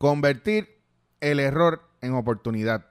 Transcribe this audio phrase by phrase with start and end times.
[0.00, 0.78] Convertir
[1.20, 2.86] el error en oportunidad.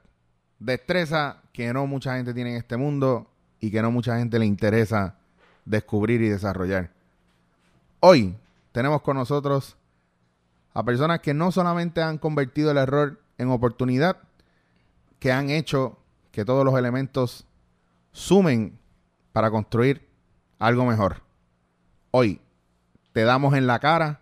[0.59, 3.25] Destreza que no mucha gente tiene en este mundo
[3.59, 5.15] y que no mucha gente le interesa
[5.65, 6.91] descubrir y desarrollar.
[7.99, 8.35] Hoy
[8.71, 9.75] tenemos con nosotros
[10.75, 14.17] a personas que no solamente han convertido el error en oportunidad,
[15.17, 15.97] que han hecho
[16.31, 17.47] que todos los elementos
[18.11, 18.77] sumen
[19.33, 20.07] para construir
[20.59, 21.23] algo mejor.
[22.11, 22.39] Hoy
[23.13, 24.21] te damos en la cara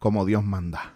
[0.00, 0.93] como Dios manda.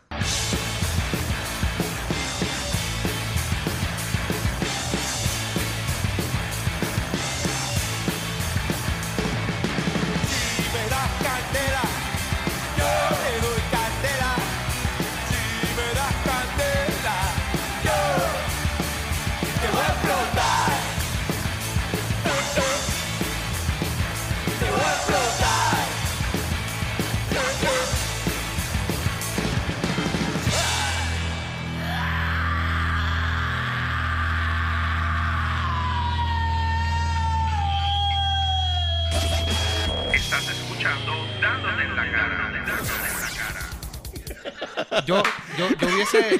[45.08, 45.22] Yo,
[45.56, 46.38] yo, yo hubiese.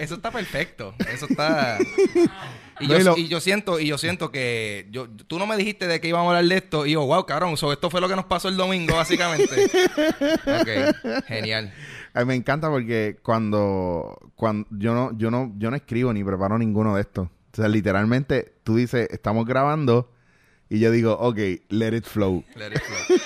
[0.00, 0.94] Eso está perfecto.
[1.12, 1.78] Eso está.
[2.78, 6.00] Y yo, y yo siento, y yo siento que yo, tú no me dijiste de
[6.00, 6.86] que íbamos a hablar de esto.
[6.86, 9.64] Y yo, wow, cabrón, so, esto fue lo que nos pasó el domingo, básicamente.
[10.46, 11.74] ok, genial.
[12.12, 16.22] A mí me encanta porque cuando, cuando yo no, yo no, yo no escribo ni
[16.22, 17.26] preparo ninguno de estos.
[17.26, 20.12] O sea, literalmente tú dices, estamos grabando
[20.70, 21.38] y yo digo, ok,
[21.68, 22.42] let it flow.
[22.56, 23.18] Let it flow.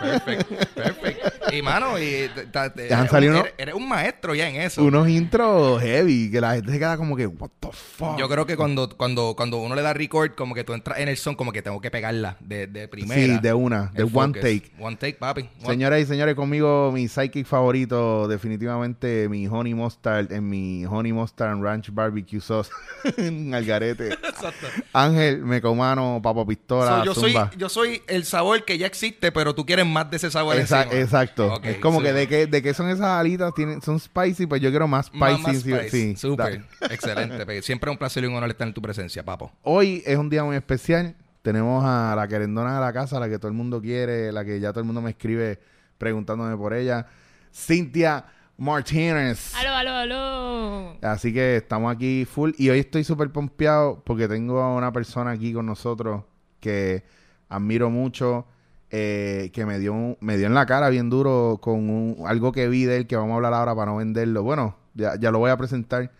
[0.00, 1.52] Perfect, perfect.
[1.52, 4.56] Y mano, y te- han eres, salido un, unos- eres- eres un maestro ya en
[4.56, 4.82] eso.
[4.82, 8.18] Unos intros heavy que la gente se queda como que, what the fuck.
[8.18, 11.08] Yo creo que cuando, cuando, cuando uno le da record, como que tú entras en
[11.08, 13.20] el son, como que tengo que pegarla de, de primera.
[13.20, 14.40] Sí, de una, de one focus.
[14.40, 14.72] take.
[14.80, 15.42] One take, papi.
[15.60, 21.12] One- Señoras y señores, conmigo mi psychic favorito, definitivamente mi honey mustard en mi honey
[21.12, 22.70] mustard ranch barbecue sauce
[23.18, 24.08] en Algarete.
[24.12, 24.66] Exacto.
[24.92, 29.54] Ángel, Mecomano, Papo Pistola, So, yo, soy, yo soy el sabor que ya existe, pero
[29.54, 31.00] tú quieres más de ese sabor Esa- encima.
[31.00, 31.60] exacto.
[31.62, 32.04] Es como sí.
[32.06, 35.06] que de qué de qué son esas alitas, tienen, son spicy, pues yo quiero más
[35.06, 35.18] spicy.
[35.20, 35.90] Más, más sí, spice.
[35.90, 36.16] sí.
[36.16, 36.64] Súper.
[36.90, 37.62] Excelente.
[37.62, 39.52] Siempre es un placer y un honor estar en tu presencia, papo.
[39.62, 41.14] Hoy es un día muy especial.
[41.42, 44.58] Tenemos a la querendona de la casa, la que todo el mundo quiere, la que
[44.58, 45.60] ya todo el mundo me escribe
[45.98, 47.06] preguntándome por ella.
[47.54, 48.24] Cintia
[48.58, 49.54] Martínez.
[49.54, 50.96] Aló, aló, aló.
[51.02, 52.50] Así que estamos aquí full.
[52.58, 56.24] Y hoy estoy súper pompeado porque tengo a una persona aquí con nosotros
[56.66, 57.04] que
[57.48, 58.44] admiro mucho,
[58.90, 62.68] eh, que me dio, me dio en la cara bien duro con un- algo que
[62.68, 64.42] vi de él que vamos a hablar ahora para no venderlo.
[64.42, 66.10] Bueno, ya, ya lo voy a presentar.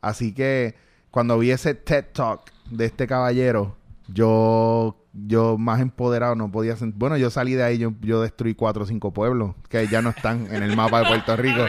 [0.00, 0.74] Así que
[1.10, 3.76] cuando vi ese TED Talk de este caballero,
[4.08, 6.98] yo, yo más empoderado no podía sentir.
[6.98, 10.10] Bueno, yo salí de ahí, yo, yo destruí cuatro o cinco pueblos que ya no
[10.10, 11.64] están en el mapa de Puerto Rico.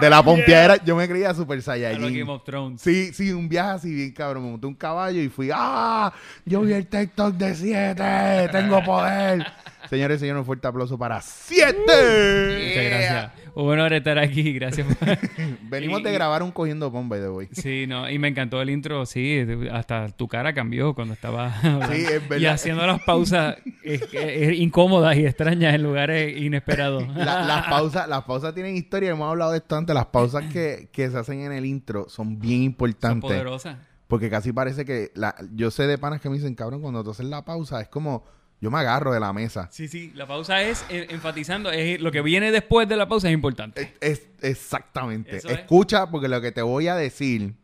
[0.00, 2.02] De la pompeadera, yo me creía super saiyajin.
[2.02, 2.80] Game of Thrones.
[2.80, 4.44] Sí, sí, un viaje así bien cabrón.
[4.44, 6.12] Me monté un caballo y fui, ¡ah!
[6.44, 9.46] Yo vi el TikTok de 7, tengo poder.
[9.92, 11.76] Señores y señores, un fuerte aplauso para 7.
[11.78, 13.32] Muchas gracias.
[13.54, 14.54] Un honor estar aquí.
[14.54, 14.86] Gracias.
[15.64, 17.48] Venimos Y- de grabar un cogiendo bomba de hoy.
[17.52, 21.52] Sí, no, y me encantó el intro, sí, hasta tu cara cambió cuando estaba.
[21.90, 22.38] Sí, es verdad.
[22.38, 27.06] y haciendo las pausas eh, eh, incómodas y extrañas en lugares inesperados.
[27.14, 29.94] La- las pausas, las pausas tienen historia, hemos hablado de esto antes.
[29.94, 33.28] Las pausas que, que se hacen en el intro son bien Son importantes.
[33.28, 33.76] poderosas.
[34.08, 37.10] Porque casi parece que la, yo sé de panas que me dicen, cabrón, cuando tú
[37.10, 38.24] haces la pausa, es como
[38.62, 39.68] yo me agarro de la mesa.
[39.70, 43.28] Sí, sí, la pausa es eh, enfatizando, es lo que viene después de la pausa
[43.28, 43.92] es importante.
[44.00, 45.36] Es, es- exactamente.
[45.36, 45.58] Eso es.
[45.58, 47.54] Escucha, porque lo que te voy a decir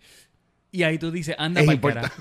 [0.71, 2.11] Y ahí tú dices, anda Es para importante.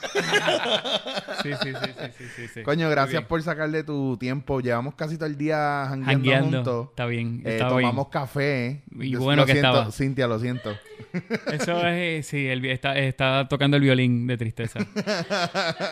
[1.43, 2.63] Sí, sí, sí, sí, sí, sí, sí.
[2.63, 4.59] Coño, gracias por sacarle tu tiempo.
[4.59, 6.87] Llevamos casi todo el día jangueando, juntos.
[6.89, 8.11] Está bien, Eh, está tomamos bien.
[8.11, 8.81] café.
[8.99, 9.91] Y bueno lo que siento, estaba.
[9.91, 10.75] Cintia, lo siento.
[11.51, 14.79] Eso es, sí, el, vi- está, tocando el violín de tristeza.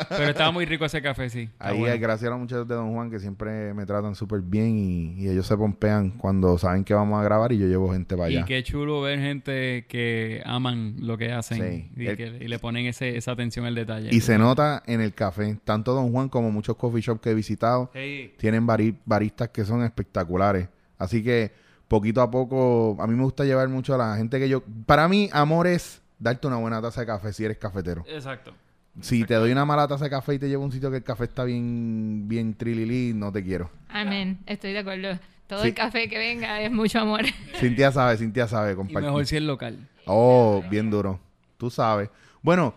[0.09, 1.47] Pero estaba muy rico ese café, sí.
[1.59, 4.77] Ahí, eh, gracias a los muchachos de Don Juan que siempre me tratan súper bien
[4.77, 8.17] y, y ellos se pompean cuando saben que vamos a grabar y yo llevo gente
[8.17, 8.45] para Y allá.
[8.45, 12.05] qué chulo ver gente que aman lo que hacen Sí.
[12.45, 14.09] Y, y le ponen ese, esa atención al detalle.
[14.11, 17.33] Y se nota en el café, tanto Don Juan como muchos coffee shops que he
[17.33, 18.33] visitado, Sí.
[18.37, 20.67] tienen bari- baristas que son espectaculares.
[20.97, 21.51] Así que
[21.87, 24.63] poquito a poco, a mí me gusta llevar mucho a la gente que yo...
[24.85, 28.03] Para mí, amor es darte una buena taza de café si eres cafetero.
[28.07, 28.53] Exacto.
[29.01, 30.97] Si te doy una mala taza de café y te llevo a un sitio que
[30.97, 33.69] el café está bien, bien trililí, no te quiero.
[33.89, 35.19] Amén, estoy de acuerdo.
[35.47, 35.67] Todo Sí.
[35.67, 37.21] el café que venga es mucho amor.
[37.59, 39.07] Cintia sabe, Cintia sabe Y compartir.
[39.09, 39.77] mejor si es local.
[40.05, 41.19] Oh, bien duro.
[41.57, 42.09] Tú sabes.
[42.45, 42.75] Bueno,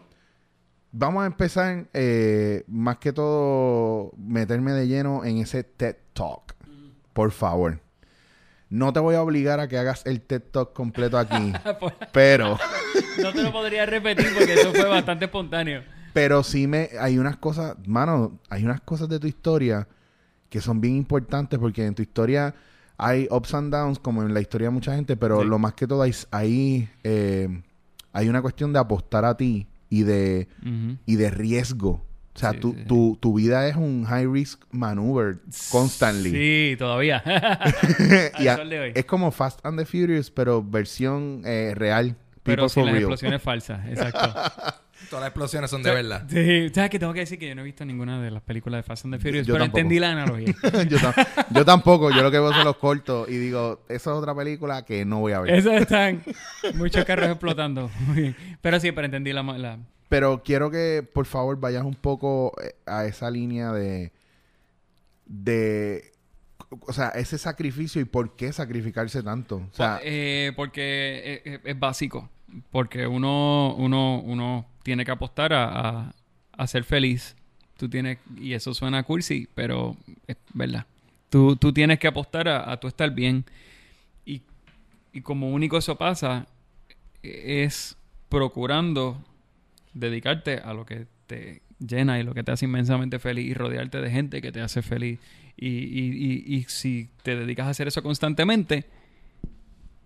[0.92, 6.54] vamos a empezar, eh, más que todo, meterme de lleno en ese TED Talk.
[7.12, 7.78] Por favor.
[8.70, 11.52] No te voy a obligar a que hagas el TED Talk completo aquí,
[12.14, 12.56] pero,
[13.22, 15.82] No te lo podría repetir porque eso fue bastante espontáneo.
[16.14, 19.86] pero sí me, hay unas cosas, mano, hay unas cosas de tu historia
[20.48, 22.54] que son bien importantes porque en tu historia
[22.96, 25.46] hay ups and downs como en la historia de mucha gente, pero Sí.
[25.46, 27.62] lo más que todo hay, hay, eh,
[28.18, 30.48] hay una cuestión de apostar a ti y de,
[31.06, 32.04] y de riesgo.
[32.34, 35.38] O sea, Sí, tu, sí, tu, tu vida es un high risk maneuver
[35.72, 36.30] constantly.
[36.30, 37.22] Sí, todavía.
[38.38, 38.92] Y a- sol de hoy.
[38.94, 42.14] es como Fast and the Furious, pero versión eh, real.
[42.44, 43.02] Pero sin for las real.
[43.02, 43.86] explosiones falsas.
[43.88, 44.32] Exacto.
[45.10, 46.26] Todas las explosiones son de verdad.
[46.28, 48.78] Sí, ¿sabes que Tengo que decir que yo no he visto ninguna de las películas
[48.78, 49.78] de Fast and the Furious, Yo pero tampoco.
[49.78, 50.54] entendí la analogía.
[50.88, 52.10] yo, tam- yo tampoco.
[52.10, 55.20] Yo lo que veo son los cortos y digo, esa es otra película que no
[55.20, 55.54] voy a ver.
[55.54, 56.22] Eso están
[56.74, 57.90] muchos carros explotando.
[58.06, 58.36] Muy bien.
[58.60, 59.42] Pero sí, pero entendí la...
[59.42, 59.78] la-
[60.08, 64.12] Pero quiero que, por favor, vayas un poco eh, a esa línea de.
[65.26, 66.12] de.
[66.86, 69.56] O sea, ese sacrificio y por qué sacrificarse tanto.
[69.56, 72.28] O sea, Eh, porque es, es- es básico.
[72.70, 76.12] Porque uno, uno, uno tiene que apostar a,
[76.56, 77.36] a- ser feliz.
[77.76, 79.96] Tú tienes, y eso suena cursi, pero
[80.26, 80.86] es verdad.
[81.30, 83.44] Tú, tú tienes que apostar a, a tú estar bien.
[84.24, 84.40] Y,
[85.12, 86.46] y como único eso pasa,
[87.22, 87.96] eh, es
[88.30, 89.22] procurando
[89.94, 94.00] dedicarte a lo que te llena y lo que te hace inmensamente feliz y rodearte
[94.00, 95.18] de gente que te hace feliz.
[95.56, 98.84] Y, y- y- y si te dedicas a hacer eso constantemente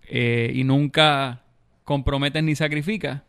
[0.07, 1.41] eh, y nunca
[1.83, 3.21] comprometes ni sacrificas,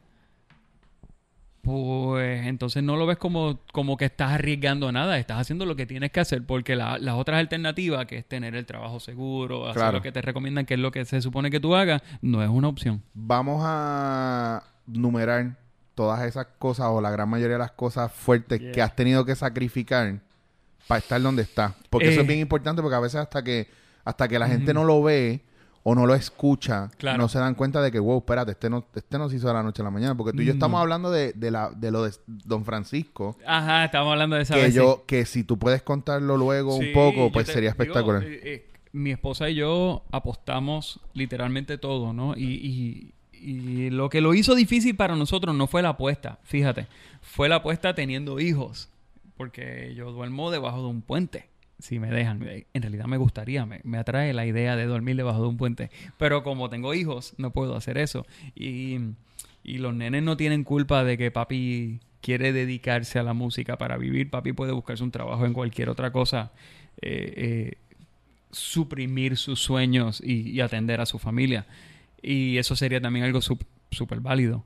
[1.64, 5.86] pues entonces no lo ves como, como que estás arriesgando nada, estás haciendo lo que
[5.86, 9.80] tienes que hacer, porque la- las otras alternativas, que es tener el trabajo seguro, hacer
[9.80, 9.96] Claro.
[9.98, 12.48] lo que te recomiendan, que es lo que se supone que tú hagas, no es
[12.50, 13.02] una opción.
[13.14, 15.56] vamos a numerar
[15.94, 18.72] todas esas cosas o la gran mayoría de las cosas fuertes Yeah.
[18.72, 20.20] que has tenido que sacrificar
[20.86, 21.72] para estar donde estás.
[21.88, 22.22] Porque eso Eh.
[22.22, 23.68] es bien importante porque a veces hasta que
[24.04, 25.40] hasta que la gente no lo ve
[25.86, 27.18] o no lo escucha, Claro.
[27.18, 29.52] no se dan cuenta de que, wow, espérate, este no, este no se hizo de
[29.54, 30.16] la noche a la mañana.
[30.16, 30.82] Porque tú y yo estamos No.
[30.82, 33.36] hablando de, de, la, de lo de Don Francisco.
[33.46, 34.76] Ajá, estamos hablando de esa Que vez, sí.
[34.76, 38.22] yo, que si tú puedes contarlo luego Sí, un poco, pues te sería digo, espectacular.
[38.24, 42.34] eh, eh, mi esposa y yo apostamos literalmente todo, ¿no?
[42.36, 46.86] Y, y- y lo que lo hizo difícil para nosotros no fue la apuesta, fíjate,
[47.20, 48.88] fue la apuesta teniendo hijos,
[49.36, 51.46] porque yo duermo debajo de un puente.
[51.84, 55.16] Si me dejan, Eh, en realidad me gustaría, me, me atrae la idea de dormir
[55.16, 55.90] debajo de un puente.
[56.16, 58.24] Pero como tengo hijos, no puedo hacer eso.
[58.54, 58.96] Y,
[59.62, 63.98] y los nenes no tienen culpa de que papi quiere dedicarse a la música para
[63.98, 64.30] vivir.
[64.30, 66.52] Papi puede buscarse un trabajo en cualquier otra cosa,
[67.02, 67.72] eh, eh,
[68.50, 71.66] suprimir sus sueños y, atender a su familia.
[72.22, 74.64] Y eso sería también algo súper válido.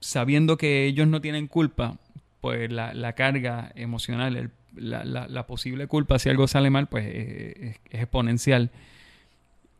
[0.00, 1.98] Sabiendo que ellos no tienen culpa,
[2.40, 7.54] pues la, la carga emocional, el- la, posible culpa si algo sale mal, pues eh,
[7.60, 8.70] es, es exponencial.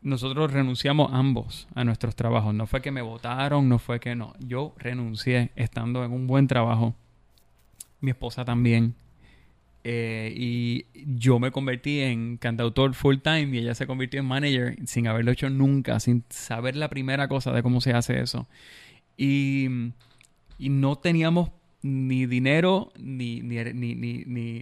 [0.01, 2.53] Nosotros renunciamos ambos a nuestros trabajos.
[2.53, 4.33] No fue que me votaron, no fue que no.
[4.39, 6.95] Yo renuncié estando en un buen trabajo.
[7.99, 8.95] Mi esposa también.
[9.83, 10.85] Eh, y
[11.17, 15.31] yo me convertí en cantautor full time y ella se convirtió en manager sin haberlo
[15.31, 18.47] hecho nunca, sin saber la primera cosa de cómo se hace eso.
[19.17, 19.67] Y,
[20.57, 23.95] y no teníamos ni dinero, ni, ni, ni,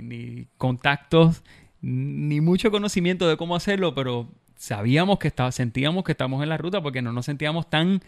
[0.01, 1.43] ni, contactos,
[1.81, 6.57] ni mucho conocimiento de cómo hacerlo, pero sabíamos que estaba, sentíamos que estábamos en la
[6.57, 8.01] ruta porque no nos sentíamos tan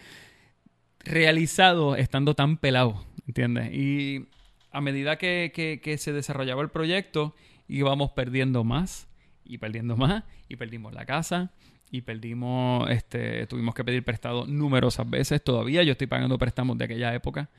[0.99, 3.73] realizados estando tan pelados, ¿entiendes?
[3.73, 4.27] Y
[4.71, 7.35] a medida que, que- que se desarrollaba el proyecto,
[7.67, 9.07] íbamos perdiendo más
[9.45, 11.51] y perdiendo más y perdimos la casa
[11.91, 15.43] y perdimos, este, tuvimos que pedir prestado numerosas veces.
[15.43, 17.49] Todavía yo estoy pagando préstamos de aquella época,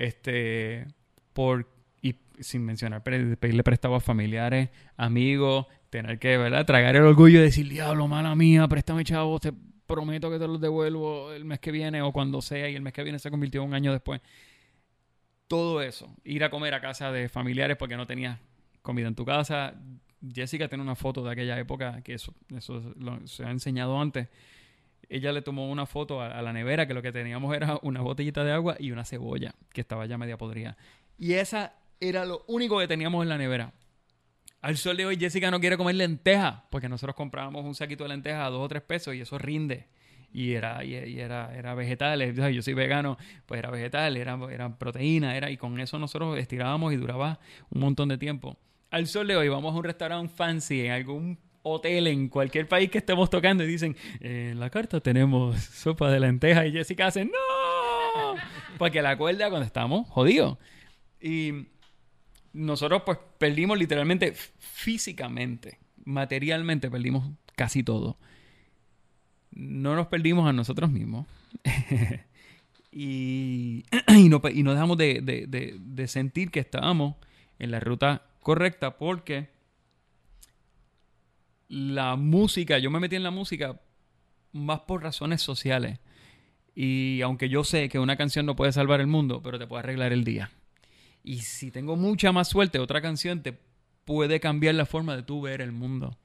[0.00, 0.86] este,
[1.32, 1.68] por
[2.02, 6.64] y sin mencionar pe- pedirle prestado a familiares, amigos, tener que, ¿verdad?
[6.66, 9.52] Tragar el orgullo y decir, diablo, mala mía, préstame chavos, te
[9.86, 12.92] prometo que te los devuelvo el mes que viene o cuando sea y el mes
[12.92, 14.20] que viene se convirtió un año después
[15.48, 16.08] todo eso.
[16.24, 18.38] Ir a comer a casa de familiares porque no tenías
[18.82, 19.74] comida en tu casa.
[20.32, 24.28] Jessica tiene una foto de aquella época que eso, eso lo- se ha enseñado antes.
[25.10, 28.44] Ella le tomó una foto a, la nevera que lo que teníamos era una botellita
[28.44, 30.76] de agua y una cebolla que estaba ya media podrida.
[31.18, 33.72] Y esa era lo único que teníamos en la nevera.
[34.62, 38.10] Al sol de hoy Jessica no quiere comer lentejas porque nosotros comprábamos un saquito de
[38.10, 39.88] lentejas a dos o tres pesos y eso rinde.
[40.32, 42.36] Y era, y, era, era vegetales.
[42.54, 46.92] Yo soy vegano, pues era vegetal, era, era proteína, era, y con eso nosotros estirábamos
[46.92, 47.40] y duraba
[47.70, 48.56] un montón de tiempo.
[48.90, 52.90] Al sol de hoy vamos a un restaurante fancy en algún hotel en cualquier país
[52.90, 57.06] que estemos tocando y dicen, "Eh, en la carta tenemos sopa de lentejas y Jessica
[57.08, 57.30] hace, no,
[58.78, 60.56] porque la acuerda cuando estamos jodidos.
[61.20, 61.66] Y
[62.52, 68.16] nosotros pues perdimos literalmente físicamente, materialmente perdimos casi todo.
[69.52, 71.26] No nos perdimos a nosotros mismos.
[72.92, 77.16] y, y, no, y no dejamos de, de- de- de sentir que estábamos
[77.58, 79.48] en la ruta correcta porque
[81.70, 83.80] la música, yo me metí en la música
[84.52, 86.00] más por razones sociales.
[86.74, 89.84] Y aunque yo sé que una canción no puede salvar el mundo, pero te puede
[89.84, 90.50] arreglar el día.
[91.22, 93.56] Y si tengo mucha más suerte, otra canción te
[94.04, 96.18] puede cambiar la forma de tú ver el mundo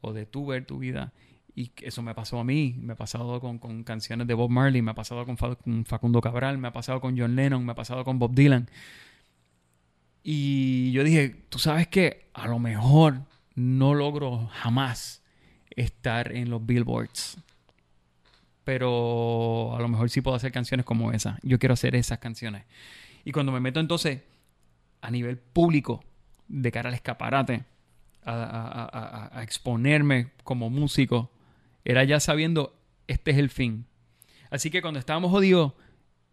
[0.00, 1.12] o de tú ver tu vida.
[1.54, 4.82] Y eso me pasó a mí, me ha pasado con, con canciones de Bob Marley,
[4.82, 7.76] me ha pasado con, con Facundo Cabral, me ha pasado con John Lennon, me ha
[7.76, 8.68] pasado con Bob Dylan.
[10.24, 13.22] Y yo dije, tú sabes que a lo mejor
[13.54, 15.22] no logro jamás
[15.70, 17.38] estar en los billboards.
[18.64, 21.38] Pero a lo mejor sí puedo hacer canciones como esa.
[21.42, 22.64] Yo quiero hacer esas canciones.
[23.24, 24.20] Y cuando me meto entonces
[25.00, 26.04] a nivel público,
[26.48, 27.64] de cara al escaparate,
[28.24, 31.30] a, exponerme como músico,
[31.84, 32.76] era ya sabiendo,
[33.06, 33.86] este es el fin.
[34.50, 35.72] Así que cuando estábamos jodidos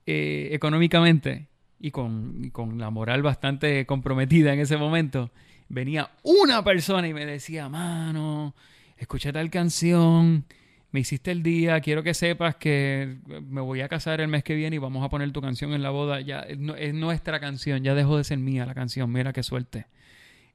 [0.05, 1.47] eh, económicamente
[1.79, 5.31] y con, y con la moral bastante comprometida en ese momento,
[5.69, 8.55] venía una persona y me decía, mano,
[8.97, 10.45] escuché tal canción,
[10.91, 14.55] me hiciste el día, quiero que sepas que me voy a casar el mes que
[14.55, 16.21] viene y vamos a poner tu canción en la boda.
[16.21, 16.57] Ya es,
[16.93, 19.87] nuestra canción, ya dejó de ser mía la canción, mira qué suerte.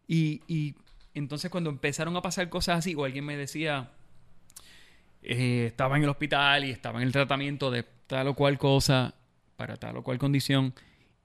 [0.08, 0.74] Y, y
[1.14, 3.90] entonces cuando empezaron a pasar cosas así, o alguien me decía,
[5.22, 9.14] eh, estaba en el hospital y estaba en el tratamiento de tal o cual cosa,
[9.56, 10.74] para tal o cual condición,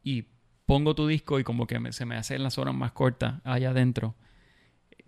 [0.04, 0.26] y
[0.68, 3.72] pongo tu disco y como que me- se me hacen las horas más cortas allá
[3.72, 4.14] adentro.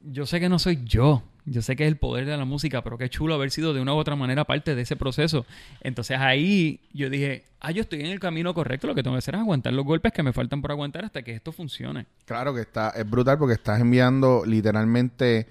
[0.02, 2.82] Yo sé que no soy yo, yo sé que es el poder de la música,
[2.84, 5.46] pero qué chulo haber sido de una u otra manera parte de ese proceso.
[5.82, 9.20] Entonces ahí yo dije, ah, yo estoy en el camino correcto, lo que tengo que
[9.20, 12.06] hacer es aguantar los golpes que me faltan por aguantar hasta que esto funcione.
[12.26, 15.48] Claro que está, es brutal porque estás enviando literalmente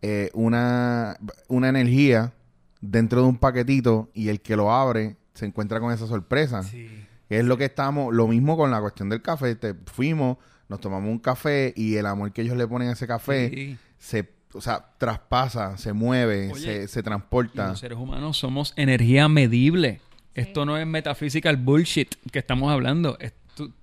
[0.00, 1.16] eh, una,
[1.48, 2.32] una energía
[2.80, 6.60] dentro de un paquetito y el que lo abre se encuentra con esa sorpresa.
[6.60, 9.54] Que es lo que estamos, lo mismo con la cuestión del café.
[9.54, 13.06] Te fuimos, nos tomamos un café y el amor que ellos le ponen a ese
[13.06, 13.76] café Sí.
[13.98, 17.68] se, o sea, traspasa, se mueve, Oye, se, se Y transporta.
[17.68, 20.00] los seres humanos somos energía medible.
[20.34, 23.18] Esto no es metaphysical bullshit que estamos hablando.
[23.18, 23.32] Es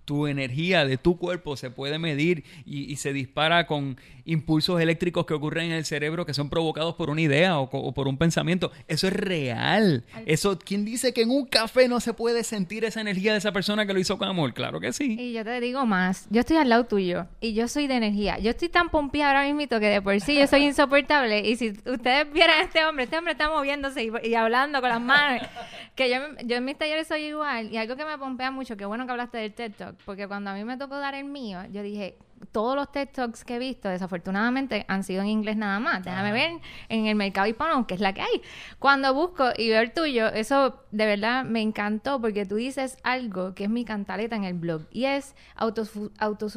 [0.05, 5.25] tu energía de tu cuerpo se puede medir y, y se dispara con impulsos eléctricos
[5.25, 8.71] que ocurren en el cerebro que son provocados por una idea o, por un pensamiento.
[8.87, 10.03] Eso es real.
[10.25, 13.51] Eso, ¿quién dice que en un café no se puede sentir esa energía de esa
[13.51, 14.53] persona que lo hizo con amor?
[14.53, 15.15] Claro que sí.
[15.19, 18.39] Y yo te digo más, yo estoy al lado tuyo y yo soy de energía.
[18.39, 21.47] Yo estoy tan pompeada ahora mismo que de por sí yo soy insoportable.
[21.47, 24.89] Y si ustedes vieran a este hombre, este hombre está moviéndose y, y hablando con
[24.89, 25.47] las manos.
[25.95, 27.71] Que yo, yo en mis talleres soy igual.
[27.71, 30.49] Y algo que me pompea mucho, que bueno que hablaste del TED Talk, porque cuando
[30.49, 32.17] a mí me tocó dar el mío, yo dije,
[32.51, 36.03] todos los TED Talks que he visto, desafortunadamente, han sido en inglés nada más.
[36.03, 36.51] Déjame ver
[36.89, 38.41] en el mercado hispano, que es la que hay.
[38.79, 43.53] Cuando busco y veo el tuyo, eso de verdad me encantó porque tú dices algo
[43.55, 46.11] que es mi cantaleta en el blog y es autosu-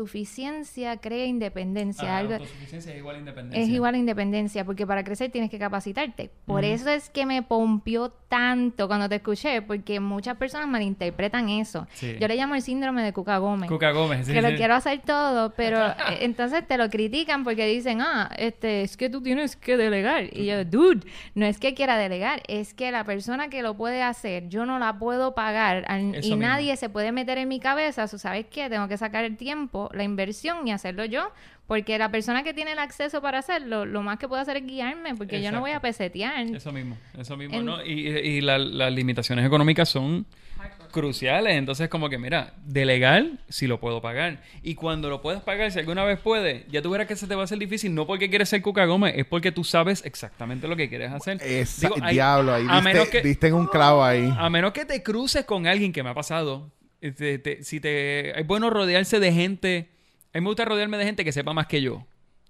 [0.09, 2.15] autosuficiencia crea independencia.
[2.15, 3.63] Ah, algo, autosuficiencia es igual a independencia.
[3.63, 6.31] es igual a independencia, porque para crecer tienes que capacitarte.
[6.47, 11.87] Por eso es que me pompió tanto cuando te escuché, porque muchas personas malinterpretan eso.
[11.95, 12.17] Sí.
[12.21, 13.71] Yo le llamo el síndrome de Cuca Gómez.
[13.71, 14.57] Cuca Gómez, sí, que lo sí.
[14.57, 19.09] quiero hacer todo, pero eh, entonces te lo critican porque dicen, ah, este, es que
[19.09, 20.25] tú tienes que delegar.
[20.37, 24.03] Y yo, dude, no es que quiera delegar, es que la persona que lo puede
[24.03, 26.37] hacer, yo no la puedo pagar al- y mismo.
[26.37, 28.69] nadie se puede meter en mi cabeza, so, ¿sabes qué?
[28.69, 31.31] Tengo que sacar el tiempo, la inversión y hacerlo yo,
[31.67, 34.67] porque la persona que tiene el acceso para hacerlo, lo más que puedo hacer es
[34.67, 36.41] guiarme, porque yo no voy a pesetear.
[36.47, 37.85] Eso mismo, eso mismo, En- ¿no?
[37.85, 40.25] Y, y la- las limitaciones económicas son
[40.89, 41.55] cruciales.
[41.57, 44.43] Entonces, como que, mira, delegar si lo puedo pagar.
[44.63, 47.35] Y cuando lo puedas pagar, si alguna vez puedes, ya tú verás que se te
[47.35, 47.95] va a hacer difícil.
[47.95, 51.39] No porque quieres ser Cuca Gómez, es porque tú sabes exactamente lo que quieres hacer.
[51.43, 54.33] Esa- Digo, hay- diablo, ahí a diste, menos que- diste en un clavo ahí.
[54.37, 56.71] a menos que te cruces con alguien que me ha pasado.
[57.01, 59.89] te- si te, es bueno rodearse de gente.
[60.35, 62.05] A mí me gusta rodearme de gente que sepa más que yo.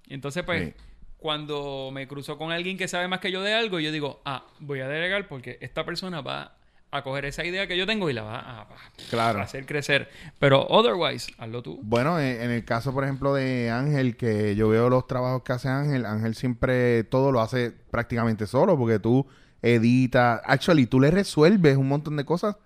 [0.09, 0.75] Entonces, pues, Sí.
[1.19, 4.47] cuando me cruzo con alguien que sabe más que yo de algo, yo digo, ah,
[4.61, 6.57] voy a delegar porque esta persona va
[6.91, 8.67] a coger esa idea que yo tengo y la va a, a-
[9.11, 9.41] Claro.
[9.41, 10.09] a hacer crecer.
[10.39, 11.79] Pero otherwise, hazlo tú.
[11.83, 15.53] Bueno, en, en el caso, por ejemplo, de Ángel, que yo veo los trabajos que
[15.53, 19.27] hace Ángel, Ángel siempre todo lo hace prácticamente solo, porque tú
[19.61, 22.57] editas, actually, tú le resuelves un montón de cosas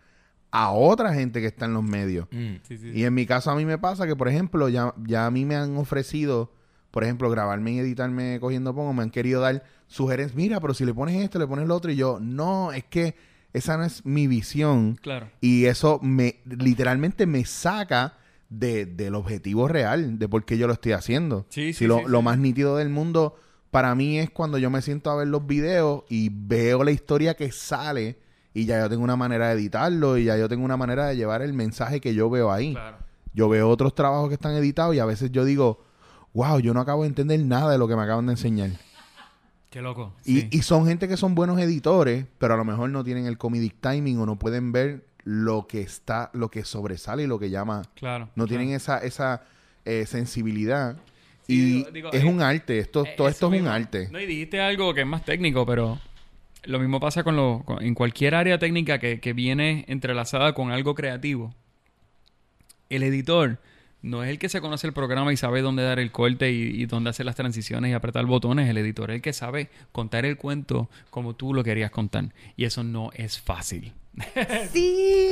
[0.51, 2.29] a otra gente que está en los medios.
[2.31, 2.55] Mm.
[2.63, 5.27] Sí, sí, Y en mi caso a mí me pasa que, por ejemplo, ya, ya
[5.27, 6.53] a mí me han ofrecido,
[6.91, 10.85] por ejemplo, grabarme y editarme cogiendo pongo, me han querido dar sugerencias, mira, pero si
[10.85, 13.15] le pones esto, le pones lo otro, y yo, no, es que
[13.53, 14.97] esa no es mi visión.
[15.01, 15.31] Claro.
[15.41, 18.15] Y eso me literalmente me saca
[18.49, 21.47] de, del objetivo real, de por qué yo lo estoy haciendo.
[21.49, 23.37] Sí, Si sí, lo, sí, lo más nítido del mundo
[23.71, 27.35] para mí es cuando yo me siento a ver los videos y veo la historia
[27.35, 28.19] que sale
[28.55, 31.17] y ya yo tengo una manera de editarlo y ya yo tengo una manera de
[31.17, 32.73] llevar el mensaje que yo veo ahí.
[32.73, 32.99] Claro.
[33.35, 35.83] Yo veo otros trabajos que están editados y a veces yo digo,
[36.35, 38.71] wow, yo no acabo de entender nada de lo que me acaban de enseñar.
[39.73, 40.13] Qué loco.
[40.25, 40.49] Y, sí.
[40.53, 43.75] y son gente que son buenos editores, pero a lo mejor no tienen el comedic
[43.81, 47.83] timing o no pueden ver lo que está, lo que sobresale y lo que llama.
[47.95, 48.27] Claro.
[48.37, 48.49] No claro.
[48.49, 49.43] tienen esa, esa
[49.87, 50.97] eh, sensibilidad.
[51.47, 52.79] Sí, y digo- digo, es eh, un arte.
[52.79, 54.09] Esto, Eh, todo esto es un arte.
[54.13, 55.99] No, y dijiste algo que es más técnico, pero
[56.65, 60.71] lo mismo pasa con lo, con- en cualquier área técnica que, que viene entrelazada con
[60.71, 61.55] algo creativo.
[62.91, 63.59] El editor
[64.03, 66.83] no es el que se conoce el programa y sabe dónde dar el corte y,
[66.83, 68.69] y dónde hacer las transiciones y apretar botones.
[68.69, 72.25] El editor es el que sabe contar el cuento como tú lo querías contar.
[72.57, 73.93] Y eso no es fácil.
[74.73, 75.31] Sí.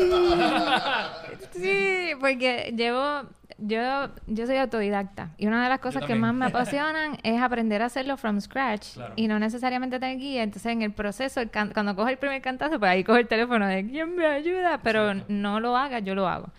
[1.52, 3.22] sí, porque llevo,
[3.58, 7.82] yo, yo soy autodidacta y una de las cosas que más me apasionan es aprender
[7.82, 9.12] a hacerlo from scratch Claro.
[9.16, 10.42] y no necesariamente tener guía.
[10.42, 13.28] Entonces en el proceso, el can- cuando cojo el primer cantazo, pues ahí cojo el
[13.28, 16.50] teléfono de quién me ayuda, pero no lo haga, yo lo hago.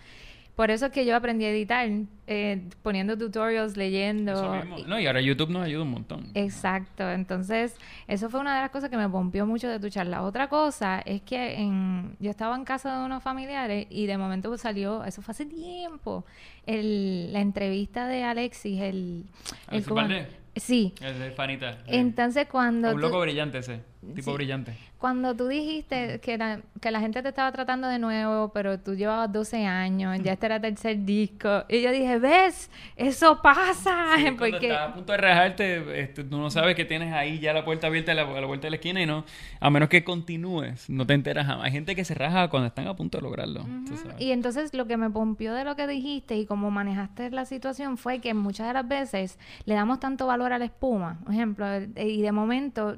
[0.54, 1.88] Por eso es que yo aprendí a editar,
[2.26, 4.32] eh, poniendo tutorials, leyendo.
[4.32, 4.86] Eso mismo.
[4.86, 6.30] No, y ahora YouTube nos ayuda un montón.
[6.34, 7.74] Exacto, entonces
[8.06, 10.22] eso fue una de las cosas que me pompió mucho de tu charla.
[10.22, 14.54] Otra cosa es que en, yo estaba en casa de unos familiares y de momento
[14.58, 16.26] salió, eso fue hace tiempo,
[16.66, 19.24] el, la entrevista de Alexis, el,
[19.70, 20.36] el ¿Alexis?
[20.54, 21.78] Sí, Es de fanita.
[21.86, 23.80] entonces cuando un tú, loco brillante ese.
[24.14, 24.36] Tipo Sí.
[24.36, 24.76] brillante.
[24.98, 28.94] cuando tú dijiste que la, que la gente te estaba tratando de nuevo, pero tú
[28.94, 32.70] llevabas 12 años, ya este era tercer disco, y yo dije, ¿ves?
[32.96, 34.66] Eso pasa, Sí, cuando porque...
[34.68, 37.86] estás a punto de rajarte, este, tú no sabes que tienes ahí ya la puerta
[37.88, 39.24] abierta a la, a la vuelta de la esquina y no,
[39.60, 41.66] a menos que continúes, no te enteras jamás.
[41.66, 43.64] Hay gente que se raja cuando están a punto de lograrlo.
[43.86, 44.20] tú sabes.
[44.20, 47.96] Y entonces lo que me pompió de lo que dijiste y cómo manejaste la situación
[47.98, 51.66] fue que muchas de las veces le damos tanto valor a la espuma, por ejemplo,
[51.72, 52.96] eh, y de momento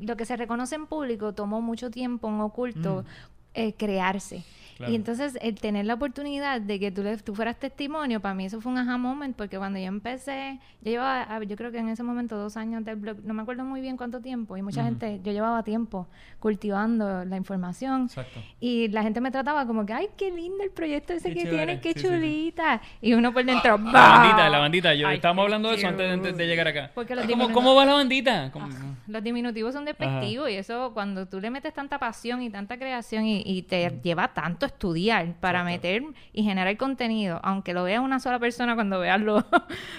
[0.00, 3.04] lo que se reconoce en público tomó mucho tiempo en oculto
[3.54, 4.44] eh, crearse.
[4.76, 4.92] Claro.
[4.92, 8.44] Y entonces el tener la oportunidad de que tú, le, tú fueras testimonio, para mí
[8.46, 11.78] eso fue un aha moment, porque cuando yo empecé, yo llevaba, ah, yo creo que
[11.78, 14.62] en ese momento dos años del blog, no me acuerdo muy bien cuánto tiempo, y
[14.62, 16.08] mucha gente, yo llevaba tiempo
[16.40, 18.40] cultivando la información, Exacto.
[18.60, 21.40] y la gente me trataba como que, ay, qué lindo el proyecto ese Qué que
[21.44, 21.56] chévere.
[21.78, 22.12] tienes, qué Sí, sí, sí.
[22.14, 22.80] chulita.
[23.00, 24.18] Y uno por dentro, La ¡bah!
[24.18, 24.94] bandita, la bandita.
[24.94, 26.90] Yo, Ay, estábamos hablando de eso antes de, llegar acá.
[26.94, 28.50] Porque los ¿Cómo, ¿Cómo va la bandita?
[28.52, 28.68] ¿Cómo-
[29.06, 33.24] Los diminutivos son despectivos y eso cuando tú le metes tanta pasión y tanta creación
[33.24, 38.20] y, y te lleva tanto estudiar para meter y generar contenido, aunque lo vea una
[38.20, 39.44] sola persona cuando veas los,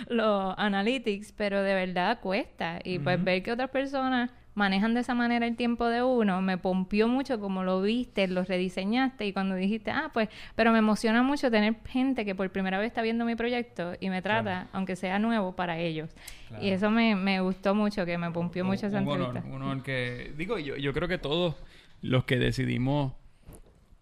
[0.09, 2.79] los analytics, pero de verdad cuesta.
[2.83, 6.57] Y pues ver que otras personas manejan de esa manera el tiempo de uno, me
[6.57, 11.23] pompió mucho como lo viste, lo rediseñaste y cuando dijiste, ah, pues, pero me emociona
[11.23, 14.95] mucho tener gente que por primera vez está viendo mi proyecto y me trata, aunque
[14.95, 16.15] sea nuevo, para ellos.
[16.61, 19.61] Y eso me, me gustó mucho, que me pompió Un- mucho esa un honor, un
[19.61, 20.31] honor que...
[20.37, 21.55] Digo, yo, yo creo que todos
[22.01, 23.11] los que decidimos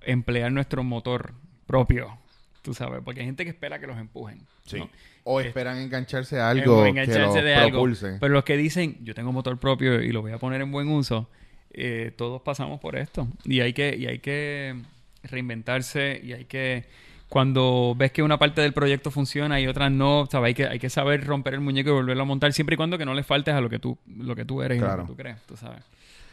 [0.06, 1.34] emplear nuestro motor
[1.68, 2.18] propio,
[2.62, 4.40] tú sabes, porque hay gente que espera que los empujen.
[4.78, 4.90] ¿no?
[5.26, 7.88] O Eh, esperan engancharse a algo o que engancharse los de algo.
[8.20, 10.88] Pero los que dicen, yo tengo motor propio y lo voy a poner en buen
[10.90, 11.30] uso,
[11.72, 13.28] eh, todos pasamos por esto.
[13.46, 14.76] Y hay que, y hay que
[15.24, 16.86] reinventarse y hay que...
[17.30, 20.50] Cuando ves que una parte del proyecto funciona y otra no, ¿sabes?
[20.50, 23.00] Hay que, hay que saber romper el muñeco y volverlo a montar siempre y cuando
[23.00, 25.08] que no le faltes a lo que tú, lo que tú eres y lo que
[25.08, 25.84] tú crees, tú sabes.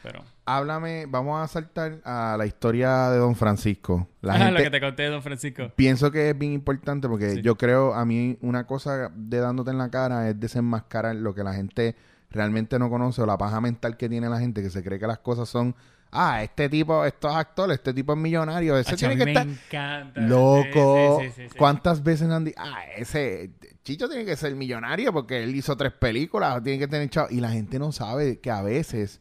[0.03, 0.23] Pero...
[0.47, 4.09] Háblame, vamos a saltar a la historia de Don Francisco.
[4.21, 5.71] La gente, lo que te conté, don Francisco.
[5.77, 7.43] Pienso que es bien importante porque Sí.
[7.43, 11.45] yo creo, a mí una cosa de dándote en la cara es desenmascarar lo que
[11.45, 11.95] la gente
[12.31, 15.07] realmente no conoce o la paja mental que tiene la gente que se cree que
[15.07, 15.75] las cosas son,
[16.13, 19.33] ah, este tipo, estos actores, este tipo es millonario, ese Acho, a tiene que me
[19.33, 20.21] estar encanta.
[20.23, 21.19] loco.
[21.21, 21.59] Sí, sí, sí, sí, sí.
[21.59, 23.51] ¿Cuántas veces han dicho, ah, ese
[23.83, 27.29] Chicho tiene que ser millonario porque él hizo tres películas, tiene que tener chavo?
[27.31, 29.21] Y la gente no sabe que a veces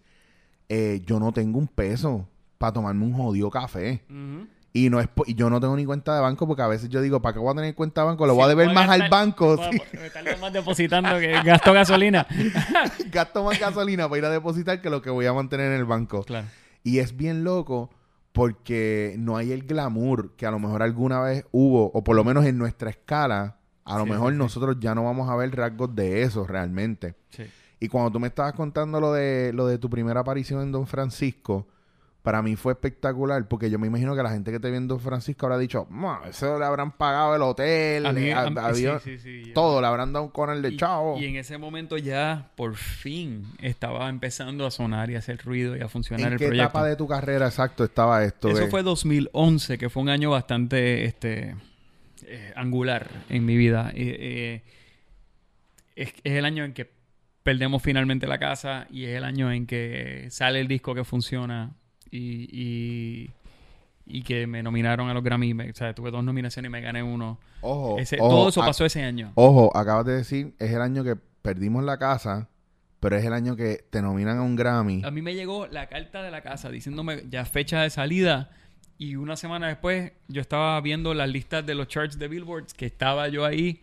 [0.69, 2.27] eh, yo no tengo un peso
[2.57, 4.03] para tomarme un jodido café.
[4.71, 7.01] Y no es y yo no tengo ni cuenta de banco porque a veces yo
[7.01, 8.27] digo, ¿para qué voy a tener cuenta de banco?
[8.27, 9.57] Lo voy a deber voy más al banco.
[9.57, 9.81] voy a sí.
[10.05, 12.27] estarlo más depositando que gasto gasolina.
[13.11, 15.85] Gasto más gasolina para ir a depositar que lo que voy a mantener en el
[15.85, 16.23] banco.
[16.23, 16.47] claro.
[16.83, 17.89] Y es bien loco
[18.31, 22.23] porque no hay el glamour que a lo mejor alguna vez hubo, o por lo
[22.23, 26.21] menos en nuestra escala, a lo mejor nosotros ya no vamos a ver rasgos de
[26.21, 27.15] eso realmente.
[27.31, 27.43] Sí.
[27.79, 30.85] Y cuando tú me estabas contando lo de, lo de tu primera aparición en Don
[30.87, 31.67] Francisco,
[32.21, 34.89] para mí fue espectacular, porque yo me imagino que la gente que te vio en
[34.89, 38.41] Don Francisco habrá dicho, "Ma, eso le habrán pagado el hotel, A mí- le- a-
[38.41, 39.53] a- avión, sí, sí, sí.
[39.53, 41.17] todo, le habrán dado un corner de Y- chavo.
[41.17, 45.77] Y, en ese momento ya, por fin, estaba empezando a sonar y a hacer ruido
[45.77, 46.69] y a funcionar ¿En el qué proyecto.
[46.69, 48.49] etapa de tu carrera exacto estaba esto?
[48.49, 51.55] Eso de- fue 2011, que fue un año bastante este,
[52.25, 53.91] eh, angular en mi vida.
[53.95, 54.63] Eh, eh,
[55.95, 56.98] es, es el año en que
[57.43, 61.71] perdemos finalmente la casa y es el año en que sale el disco que funciona
[62.11, 63.31] y, y,
[64.05, 65.53] y que me nominaron a los Grammy.
[65.53, 67.39] Me- o sea, tuve dos nominaciones y me gané uno.
[67.61, 69.31] Ojo, Ese- ojo, todo eso pasó ese año.
[69.35, 72.49] Ojo, acabas de decir, es el año que perdimos la casa,
[72.99, 75.01] pero es el año que te nominan a un Grammy.
[75.05, 78.51] A mí me llegó la carta de la casa diciéndome ya fecha de salida
[78.97, 82.85] y una semana después yo estaba viendo las listas de los charts de Billboard que
[82.85, 83.81] estaba yo ahí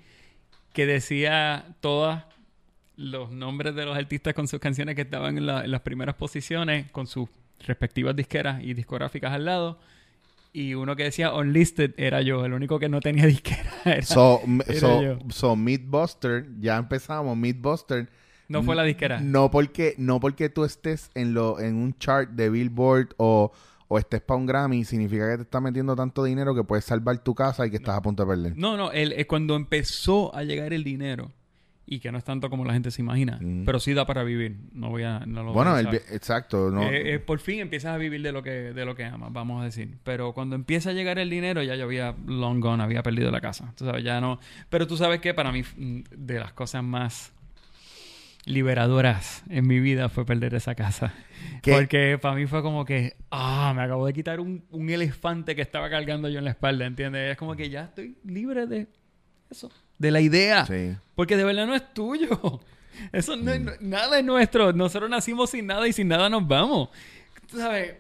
[0.75, 2.21] que decía todos
[2.97, 6.15] los nombres de los artistas con sus canciones que estaban en, la- en las primeras
[6.15, 7.29] posiciones con sus
[7.67, 9.79] respectivas disqueras y discográficas al lado
[10.53, 13.71] y uno que decía unlisted era yo, el único que no tenía disquera.
[13.85, 15.19] era- So, Era so, yo.
[15.29, 18.09] so Mythbuster, ya empezamos, Mythbuster.
[18.49, 19.21] no fue la disquera.
[19.21, 23.53] No porque, no porque tú estés en lo, en un chart de Billboard o,
[23.89, 27.23] o estés para un Grammy, significa que te está metiendo tanto dinero que puedes salvar
[27.23, 28.57] tu casa y que estás a punto de perder.
[28.57, 31.33] No, no, el, eh, cuando empezó a llegar el dinero,
[31.89, 33.65] y que no es tanto como la gente se imagina, Mm.
[33.65, 34.57] pero sí da para vivir.
[34.73, 35.21] No voy a.
[35.21, 36.71] No lo bueno, voy a el exacto.
[36.71, 39.33] No, Eh, eh, por fin empiezas a vivir de lo que de lo que amas,
[39.33, 39.97] vamos a decir.
[40.03, 43.41] Pero cuando empieza a llegar el dinero, ya yo había long gone, había perdido la
[43.41, 43.73] casa.
[43.77, 44.41] Tú sabes, ya no.
[44.69, 47.33] Pero tú sabes que para mí, mm, de las cosas más
[48.45, 51.13] liberadoras en mi vida fue perder esa casa.
[51.63, 51.73] ¿Qué?
[51.73, 55.63] Porque para mí fue como que, ah, me acabo de quitar un, un elefante que
[55.63, 57.33] estaba cargando yo en la espalda, ¿entiendes?
[57.33, 58.87] Es como que ya estoy libre de
[59.51, 60.67] eso, de la idea.
[60.67, 60.97] sí.
[61.15, 62.61] Porque de verdad no es tuyo.
[63.13, 64.73] Eso no es, no- nada es nuestro.
[64.73, 66.91] Nosotros nacimos sin nada y sin nada nos vamos.
[67.51, 67.95] Tú sabes,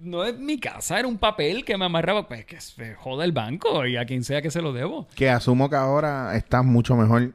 [0.00, 2.26] no es mi casa, era un papel que me amarraba.
[2.26, 5.06] Pues que se joda el banco y a quien sea que se lo debo.
[5.14, 7.32] Que asumo que ahora estás mucho mejor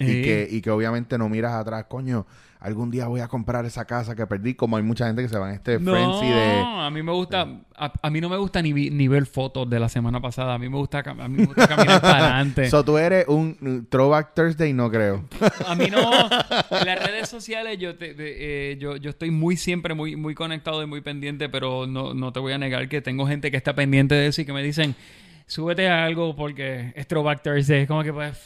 [0.00, 2.26] y, que, y que obviamente no miras atrás, coño,
[2.60, 5.38] algún día voy a comprar esa casa que perdí, como hay mucha gente que se
[5.38, 6.62] va en este No, frenzy de...
[6.64, 9.78] a mí me gusta, a, a mí no me gusta ni, ni ver fotos de
[9.78, 10.54] la semana pasada.
[10.54, 12.70] A mí me gusta, a mí me gusta caminar para adelante.
[12.70, 15.24] So, tú eres un Throwback Thursday, no creo.
[15.66, 15.98] A mí no.
[16.00, 20.34] En las redes sociales yo, te- de- eh, yo, yo estoy muy siempre muy, muy
[20.34, 23.56] conectado y muy pendiente, pero no, no te voy a negar que tengo gente que
[23.56, 24.94] está pendiente de eso y que me dicen,
[25.46, 27.82] súbete a algo porque es Throwback Thursday.
[27.82, 28.36] Es como que pues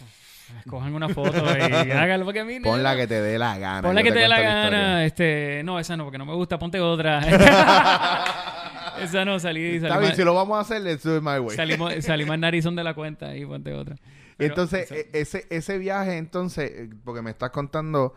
[0.69, 1.61] cojan una foto y
[1.91, 2.61] hágalo porque a mí...
[2.61, 3.83] Pon la que te dé la gana.
[3.83, 5.05] Pon la que te dé la gana.
[5.05, 6.59] Este, no, esa no, porque no me gusta.
[6.59, 7.21] Ponte otra.
[9.01, 11.23] esa no, salí, Está salí, bien, más, si lo vamos a hacer, let's do it
[11.23, 11.57] my way.
[11.57, 13.97] salimos, salí más narizón de la cuenta y ponte otra.
[14.37, 18.15] Pero entonces, e- ese, ese viaje, entonces, porque me estás contando,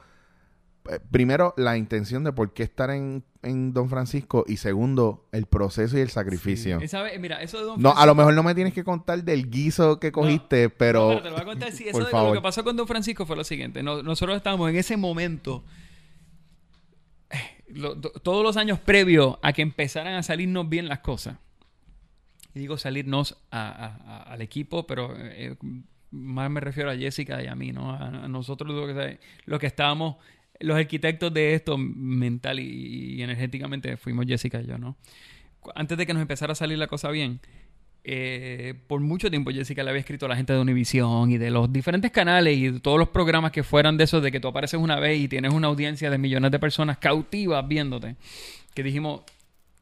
[1.12, 5.98] primero, la intención de por qué estar en, en Don Francisco y segundo, el proceso
[5.98, 6.80] y el sacrificio.
[6.82, 9.50] esa mira, eso de Don No, a lo mejor no me tienes que contar del
[9.50, 11.02] guiso que cogiste, pero...
[11.04, 11.72] No, pero te lo voy a contar.
[11.72, 12.30] Sí, eso por de- favor.
[12.30, 13.82] lo que pasó con Don Francisco fue lo siguiente.
[13.84, 15.64] No- nosotros estábamos en ese momento,
[17.30, 21.38] eh, lo- to- todos los años previos a que empezaran a salirnos bien las cosas.
[22.54, 25.56] Y digo salirnos a- a- a- al equipo, pero eh,
[26.12, 27.92] más me refiero a Jessica y a mí, ¿no?
[27.92, 30.18] A, a nosotros lo que, lo que estábamos,
[30.60, 34.98] los arquitectos de esto mental y, y energéticamente fuimos Jessica y yo, ¿no?
[35.76, 37.40] Antes de que nos empezara a salir la cosa bien,
[38.06, 41.50] eh, por mucho tiempo Jessica le había escrito a la gente de Univision y de
[41.50, 44.50] los diferentes canales y de todos los programas que fueran de esos de que tú
[44.50, 48.18] apareces una vez y tienes una audiencia de millones de personas cautivas viéndote.
[48.74, 49.22] Que dijimos,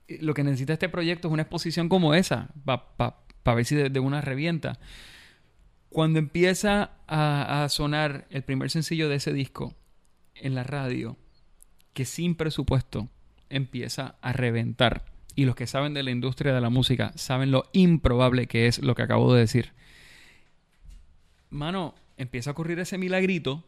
[0.08, 3.90] eh, lo que necesita este proyecto es una exposición como esa, para ver si de,
[3.90, 4.80] de una revienta.
[5.90, 9.74] Cuando empieza a, a sonar el primer sencillo de ese disco
[10.42, 11.18] en la radio,
[11.94, 13.10] que sin presupuesto
[13.50, 15.06] empieza a reventar.
[15.36, 18.80] Y los que saben de la industria de la música saben lo improbable que es
[18.80, 19.72] lo que acabo de decir.
[21.50, 23.64] Mano, empieza a ocurrir ese milagrito.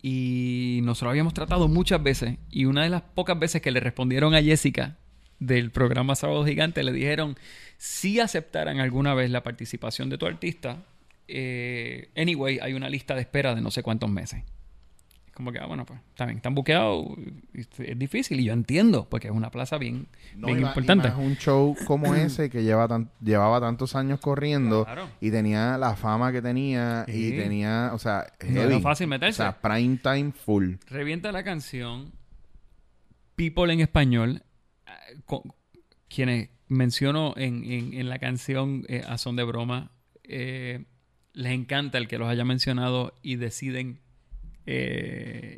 [0.00, 2.38] Y nosotros habíamos tratado muchas veces.
[2.50, 4.96] Y una de las pocas veces que le respondieron a Jessica
[5.38, 7.36] del programa Sábado Gigante, le dijeron
[7.76, 10.84] si aceptaran alguna vez la participación de tu artista.
[11.28, 14.42] eh, anyway, hay una lista de espera de no sé cuántos meses.
[15.42, 17.04] Como que, ah, bueno, pues, está bien, están buqueados,
[17.52, 21.08] es difícil y yo entiendo, porque es una plaza bien, No, bien y importante.
[21.08, 25.08] más un show como ese que lleva tan- llevaba tantos años corriendo Claro.
[25.20, 28.82] y tenía la fama que tenía y tenía, o sea, No era heavy.
[28.82, 29.42] fácil meterse.
[29.42, 30.74] O sea, prime time full.
[30.88, 32.12] Revienta la canción
[33.34, 34.42] People en español.
[34.86, 35.42] eh, con-
[36.08, 39.90] quienes menciono en, en- en la canción eh, A Son de Broma,
[40.24, 40.84] eh,
[41.32, 43.98] les encanta el que los haya mencionado y deciden
[44.66, 45.56] eh,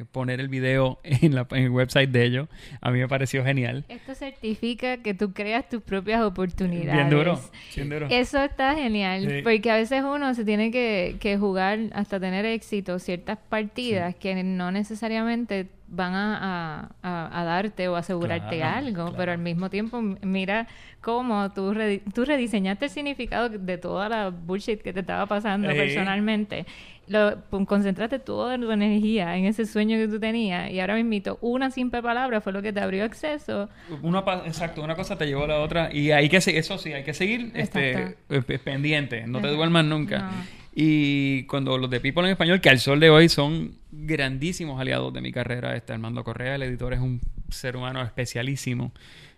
[0.00, 2.48] eh, poner el video en, la, en el website de ellos.
[2.80, 3.84] A mí me pareció genial.
[3.88, 6.94] Esto certifica que tú creas tus propias oportunidades.
[6.94, 7.40] Bien duro.
[7.74, 8.06] Bien duro.
[8.10, 9.42] Eso está genial, Sí.
[9.42, 14.42] porque a veces uno se tiene que, que jugar hasta tener éxito ciertas partidas que
[14.42, 19.14] no necesariamente van a, a- a- a darte o asegurarte Claro, algo, claro.
[19.16, 20.66] pero al mismo tiempo mira
[21.00, 25.68] cómo tú, redi- tú rediseñaste el significado de toda la bullshit que te estaba pasando
[25.68, 26.66] personalmente.
[27.08, 31.70] Lo, concentraste toda tu energía en ese sueño que tú tenías y ahora mismo una
[31.70, 33.68] simple palabra fue lo que te abrió acceso
[34.02, 36.92] Una pa- exacto, una cosa te llevó a la otra y hay que eso sí,
[36.92, 38.34] hay que seguir este, Exacto.
[38.34, 40.18] eh, pe- pendiente, no te duermas nunca.
[40.18, 40.30] No.
[40.78, 45.10] Y cuando los de People en Español, que al sol de hoy son grandísimos aliados
[45.12, 48.92] de mi carrera, este Armando Correa, el editor, es un ser humano especialísimo,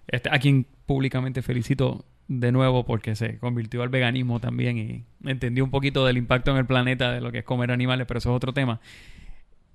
[0.09, 5.65] este, a quien públicamente felicito de nuevo porque se convirtió al veganismo también y entendió
[5.65, 8.31] un poquito del impacto en el planeta de lo que es comer animales, pero eso
[8.31, 8.81] es otro tema.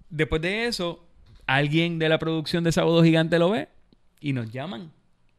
[0.09, 1.03] Después de eso,
[1.47, 3.69] alguien de la producción de Sábado Gigante lo ve
[4.19, 4.91] y nos llaman.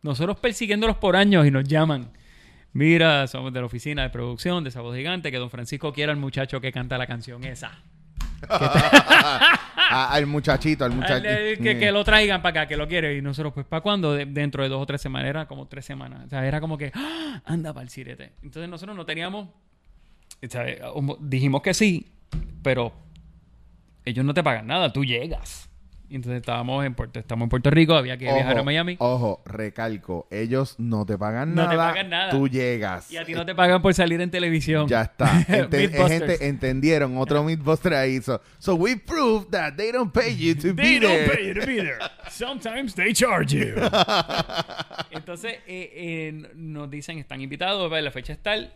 [0.03, 2.11] Nosotros persiguiéndolos por años y nos llaman.
[2.73, 6.19] Mira, somos de la oficina de producción de Sábado Gigante, que don Francisco quiera al
[6.19, 7.83] muchacho que canta la canción esa.
[9.91, 11.29] A- al muchachito, al muchachito.
[11.29, 13.17] Al- que, que lo traigan para acá, que lo quiere.
[13.17, 14.13] Y nosotros, pues, ¿para cuándo?
[14.15, 15.29] De- dentro de dos o tres semanas.
[15.29, 16.25] Era como tres semanas.
[16.27, 17.41] O sea, era como que, ¡ah!
[17.45, 18.33] anda para el sirete.
[18.43, 19.49] Entonces nosotros no teníamos...
[20.93, 22.07] como- dijimos que sí,
[22.63, 22.93] pero
[24.05, 25.69] ellos no te pagan nada, tú llegas.
[26.15, 28.97] Entonces estábamos en Puerto, estamos en Puerto Rico, había que viajar a Miami.
[29.01, 31.71] Ojo, recalco, ellos no te pagan No nada.
[31.71, 32.31] te pagan nada.
[32.31, 33.11] Tú llegas.
[33.11, 34.87] Y a ti no te pagan por salir en televisión.
[34.87, 35.27] Ya está.
[35.49, 36.09] Ente- Mythbusters.
[36.11, 37.19] gente, entendieron.
[37.19, 38.41] Otro Mythbuster ahí hizo.
[38.59, 41.37] So we proved that they don't pay you to They be don't there.
[41.37, 41.99] pay you to be there.
[42.31, 43.75] Sometimes they charge you.
[45.11, 48.73] Entonces eh, eh, nos dicen, están invitados, la fecha es tal.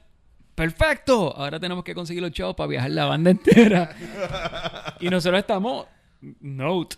[0.55, 1.37] Perfecto.
[1.37, 3.91] Ahora tenemos que conseguir los chavos para viajar la banda entera.
[5.01, 5.87] y nosotros estamos,
[6.41, 6.97] note,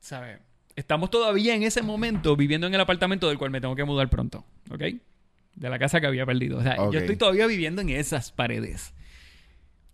[0.00, 0.38] ¿sabes?
[0.76, 4.08] Estamos todavía en ese momento viviendo en el apartamento del cual me tengo que mudar
[4.08, 4.82] pronto, ¿ok?
[5.54, 6.58] De la casa que había perdido.
[6.58, 8.94] O sea, yo estoy todavía viviendo en esas paredes.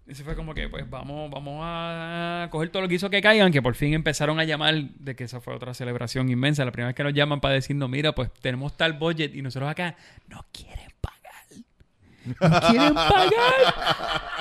[0.06, 3.50] Ese fue como que, pues vamos, vamos a coger todo lo que hizo que caigan,
[3.50, 6.66] que por fin empezaron a llamar, de que esa fue otra celebración inmensa.
[6.66, 9.70] La primera vez que nos llaman para decirnos, mira, pues tenemos tal budget y nosotros
[9.70, 9.96] acá
[10.28, 10.93] no quieren.
[12.24, 13.30] No quieren pagar.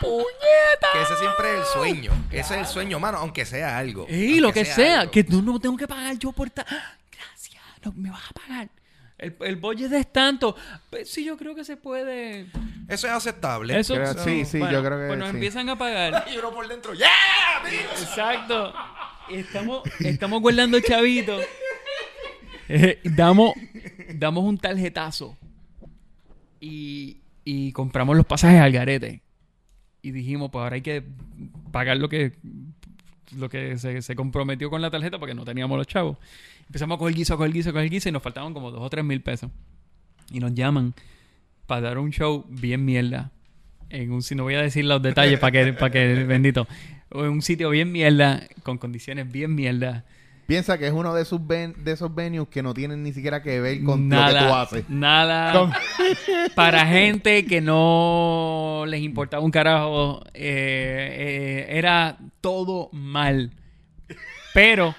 [0.02, 0.88] ¡Puñeta!
[0.94, 2.12] Que ese siempre es el sueño.
[2.32, 4.06] Ese es el sueño, mano, aunque sea algo.
[4.10, 5.12] Y lo que sea, algo.
[5.12, 6.94] que tú no tengo que pagar yo por ta- ¡Ah!
[7.12, 8.70] Gracias, no me vas a pagar.
[9.18, 10.56] El, el budget es tanto.
[10.90, 12.48] Pues, sí, yo creo que se puede.
[12.90, 13.80] Eso es aceptable.
[13.80, 15.36] Eso, Creo- sí, sí, yo creo que Pues nos sí.
[15.36, 16.26] empiezan a pagar.
[16.34, 17.08] Y uno por dentro, ¡yeah!
[17.64, 18.02] bitch!
[18.02, 18.74] Exacto.
[19.30, 21.42] Estamos, estamos guardando chavitos.
[22.68, 23.54] Eh, damos,
[24.16, 25.38] damos un tarjetazo.
[26.60, 29.22] Y, y compramos los pasajes al garete.
[30.02, 31.04] Y dijimos, pues ahora hay que
[31.72, 32.34] pagar lo que,
[33.38, 36.18] lo que se, se comprometió con la tarjeta porque no teníamos los chavos.
[36.68, 38.82] Empezamos a coger guiso, a coger guiso, a coger guiso y nos faltaban como dos
[38.82, 39.52] o tres mil pesos.
[40.32, 40.94] Y nos llaman
[41.68, 43.32] para dar un show bien mierda.
[43.90, 46.68] En un, si no voy a decir los detalles para que, para que, bendito.
[47.12, 50.06] En un sitio bien mierda, con condiciones bien mierda.
[50.46, 53.42] Piensa que es uno de esos, ven- de esos venues que no tienen ni siquiera
[53.42, 54.90] que ver con nada, lo que tú haces.
[54.90, 55.54] Nada.
[55.54, 55.72] Con-
[56.56, 63.52] Para gente que no les importaba un carajo, eh, eh, era todo mal.
[64.54, 64.94] Pero,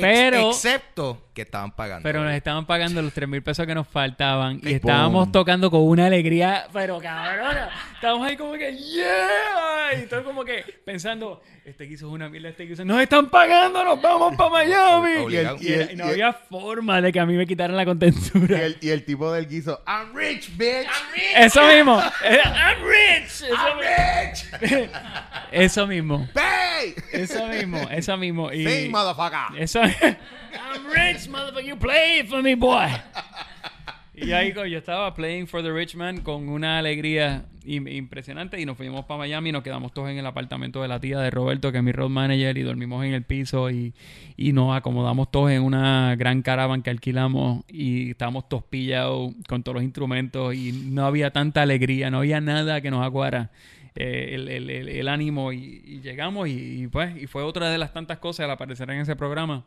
[0.00, 2.02] pero, Excepto que estaban pagando.
[2.02, 5.82] pero nos estaban pagando los 3 mil pesos que nos faltaban y estábamos tocando con
[5.82, 7.70] una alegría, pero cabrona.
[7.94, 10.02] Estábamos ahí como que, yeah.
[10.02, 12.84] Y todo como que pensando, este guiso es una mierda, este guiso.
[12.84, 15.10] Nos están pagando, nos vamos para Miami.
[15.12, 18.62] Y, no y el- había forma de que a mí me quitaran la Y contentura.
[18.62, 20.88] el, y el tipo del guiso, I'm rich, bitch.
[21.36, 22.02] Eso mismo.
[22.24, 23.42] Eh, I'm rich.
[23.42, 24.90] Eso, rich.
[25.52, 26.28] eso mismo.
[26.34, 26.94] Pay.
[27.12, 27.78] Eso mismo.
[27.90, 28.52] Eso mismo.
[28.52, 29.60] Y motherfucker.
[29.60, 29.80] eso.
[29.82, 31.64] I'm rich, motherfucker.
[31.64, 32.88] You play for me, boy.
[34.20, 38.66] Y ahí yo estaba playing for the rich man con una alegría im- impresionante y
[38.66, 41.30] nos fuimos para Miami y nos quedamos todos en el apartamento de la tía de
[41.30, 43.94] Roberto, que es mi road manager, y dormimos en el piso y,
[44.36, 49.62] y nos acomodamos todos en una gran caravan que alquilamos y estábamos todos pillados con
[49.62, 53.50] todos los instrumentos y no había tanta alegría, no había nada que nos aguara
[54.00, 57.78] eh, el, el- el- ánimo y, y llegamos y, y pues y fue otra de
[57.78, 59.64] las tantas cosas al aparecer en ese programa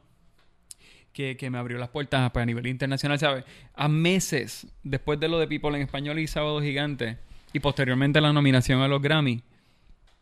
[1.13, 3.43] que, que me abrió las puertas pues, a nivel internacional, ¿sabes?
[3.75, 7.17] A meses después de lo de People en Español y Sábado Gigante
[7.53, 9.41] y posteriormente la nominación a los Grammy,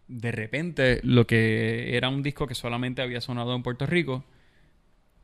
[0.07, 4.23] de repente lo que era un disco que solamente había sonado en Puerto Rico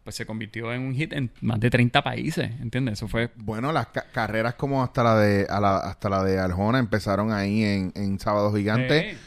[0.05, 2.93] pues se convirtió en un hit en más de 30 países, ¿entiendes?
[2.93, 3.31] Eso fue...
[3.35, 7.33] Bueno, las ca- carreras como hasta la de a la- hasta la de Arjona empezaron
[7.33, 9.17] ahí en, en Sábado Gigante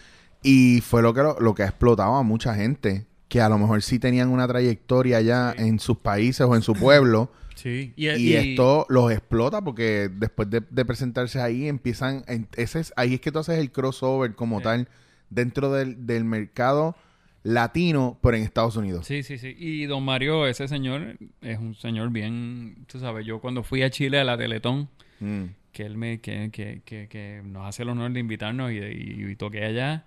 [0.42, 3.58] y fue lo que lo, lo que ha explotado a mucha gente que a lo
[3.58, 7.92] mejor sí tenían una trayectoria ya en sus países o en su pueblo Sí.
[7.96, 12.92] y, y- esto los explota porque después de, de presentarse ahí empiezan en- ese es,
[12.96, 14.62] ahí es que tú haces el crossover como Sí.
[14.64, 14.88] tal
[15.28, 16.94] dentro del, del mercado
[17.42, 19.06] latino pero en Estados Unidos.
[19.06, 19.54] Sí, sí, sí.
[19.58, 23.90] Y don Mario, ese señor, es un señor bien, tú sabes, yo cuando fui a
[23.90, 24.88] Chile a la Teletón,
[25.20, 25.46] Mm.
[25.72, 29.30] que él me, que, que, que, que nos hace el honor de invitarnos y, y,
[29.30, 30.04] y toqué allá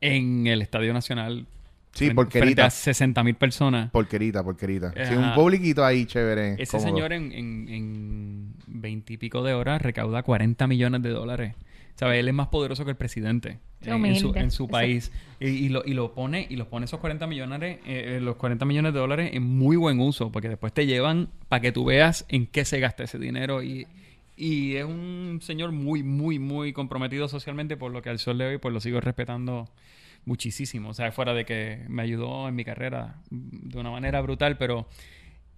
[0.00, 1.46] en el Estadio Nacional.
[1.92, 2.44] Sí, frente- porquerita.
[2.46, 3.90] Frente a 60 mil personas.
[3.90, 4.92] Porquerita, porquerita.
[4.92, 5.18] Sí, Ajá.
[5.30, 6.54] un publiquito ahí chévere.
[6.62, 6.88] Ese cómodo.
[6.94, 11.54] señor en, en, en 20 y pico de horas recauda 40 millones de dólares.
[11.96, 12.20] ¿Sabes?
[12.20, 15.12] Él es más poderoso que el presidente en, en su, en país.
[15.38, 18.36] Y, y lo, y lo pone, y los pone esos 40 millones, eh, eh, los
[18.36, 21.84] 40 millones de dólares en muy buen uso, porque después te llevan para que tú
[21.84, 23.62] veas en qué se gasta ese dinero.
[23.62, 23.86] Y,
[24.36, 28.46] y es un señor muy, muy, muy comprometido socialmente, por lo que al sol de
[28.46, 29.68] hoy, pues lo sigo respetando
[30.24, 30.90] muchísimo.
[30.90, 34.88] O sea, fuera de que me ayudó en mi carrera de una manera brutal, pero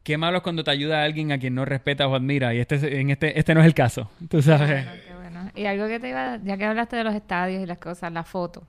[0.03, 2.55] qué malo es cuando te ayuda a alguien a quien no respetas o admira.
[2.55, 4.11] Y este, en este, este no es el caso.
[4.29, 4.87] Tú sabes.
[5.55, 8.25] Y algo que te iba, ya que hablaste de los estadios y las cosas, la
[8.25, 8.67] foto,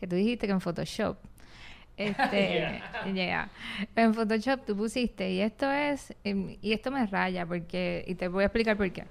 [0.00, 1.16] que tú dijiste que en Photoshop,
[1.96, 2.82] este,
[3.14, 3.48] yeah.
[3.94, 8.28] en Photoshop tú pusiste, y esto es, em, y esto me raya, porque, y te
[8.28, 9.04] voy a explicar por qué.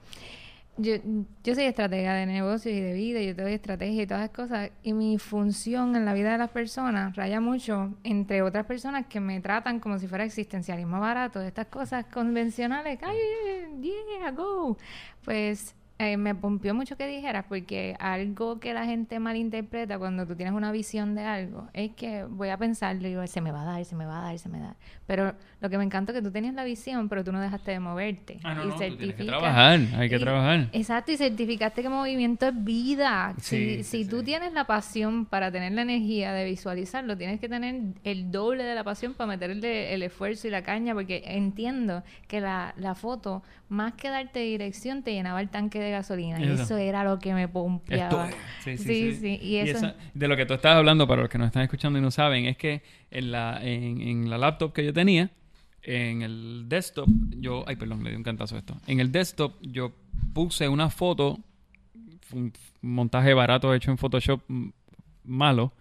[0.76, 0.96] Yo,
[1.44, 4.36] yo soy estratega de negocios y de vida, yo te doy estrategia y todas esas
[4.36, 9.06] cosas, y mi función en la vida de las personas raya mucho entre otras personas
[9.06, 13.18] que me tratan como si fuera existencialismo barato, estas cosas convencionales, ay,
[13.82, 14.76] yeah, go.
[15.24, 20.36] Pues eh, me pompió mucho que dijeras, porque algo que la gente malinterpreta cuando tú
[20.36, 23.62] tienes una visión de algo es que voy a pensarlo y digo, se me va
[23.62, 24.76] a dar, se me va a dar, se me da.
[25.06, 27.72] Pero lo que me encantó es que tú tenías la visión, pero tú no dejaste
[27.72, 28.40] de moverte.
[28.44, 30.70] Ah, no, y no, tú tienes que trabajar, hay que y- trabajar.
[30.74, 33.36] Exacto, y certificaste que movimiento es vida.
[33.38, 34.26] Sí, si sí, si tú sí.
[34.26, 38.76] tienes la pasión para tener la energía de visualizarlo, tienes que tener el doble de
[38.76, 43.44] la pasión para meterle el esfuerzo y la caña, porque entiendo que la, la foto,
[43.70, 46.40] más que darte dirección, te llenaba el tanque de gasolina.
[46.40, 46.64] Y Eso.
[46.64, 48.30] eso era lo que me pompeaba.
[48.30, 48.38] Esto.
[48.64, 51.38] Sí, sí, Sí, y eso- esa- de lo que tú estás hablando, para los que
[51.38, 54.84] nos están escuchando y no saben, es que en la, en, en la laptop que
[54.86, 55.30] yo tenía,
[55.84, 57.08] en el desktop,
[57.40, 57.64] yo...
[57.68, 58.78] Ay, perdón, le di un cantazo a esto.
[58.88, 59.94] En el desktop yo
[60.34, 61.40] puse una foto,
[62.32, 64.42] un montaje barato hecho en Photoshop
[65.26, 65.74] malo,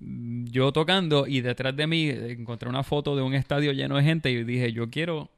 [0.00, 4.30] yo tocando y detrás de mí encontré una foto de un estadio lleno de gente
[4.30, 5.30] y dije, yo quiero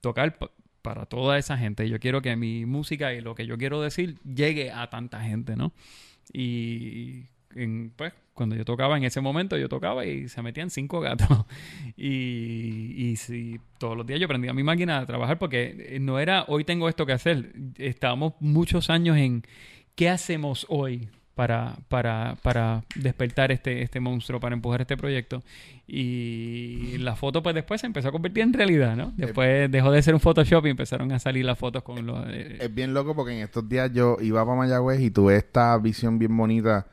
[0.00, 0.38] tocar
[0.86, 1.88] para toda esa gente.
[1.88, 5.56] Yo quiero que mi música y lo que yo quiero decir llegue a tanta gente,
[5.56, 5.72] ¿no?
[6.32, 7.24] Y
[7.96, 11.28] pues, cuando yo tocaba en ese momento, yo tocaba y se metían cinco gatos.
[11.96, 16.20] Y, y si todos los días yo prendía mi máquina a trabajar porque eh, no
[16.20, 17.52] era hoy tengo esto que hacer.
[17.78, 19.42] Estábamos muchos años en
[19.96, 25.42] qué hacemos hoy para, para, para despertar este, este monstruo, para empujar este proyecto.
[25.86, 29.12] Y la foto pues después se empezó a convertir en realidad, ¿no?
[29.16, 32.24] Después dejó de ser un Photoshop y empezaron a salir las fotos con los...
[32.28, 35.76] eh, Es bien loco porque en estos días yo iba para Mayagüez y tuve esta
[35.78, 36.86] visión bien bonita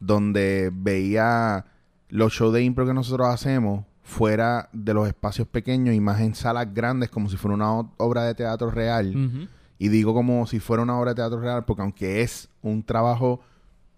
[0.00, 1.66] donde veía
[2.08, 6.34] los shows de impro que nosotros hacemos fuera de los espacios pequeños y más en
[6.34, 9.48] salas grandes como si fuera una obra de teatro real.
[9.78, 13.40] Y digo como si fuera una obra de teatro real porque aunque es un trabajo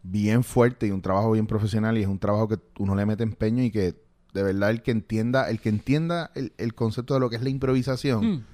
[0.07, 3.23] bien fuerte y un trabajo bien profesional y es un trabajo que uno le mete
[3.25, 3.95] empeño y que
[4.35, 7.43] de verdad el que entienda, el que entienda el, el concepto de lo que es
[7.43, 8.45] la improvisación Mm.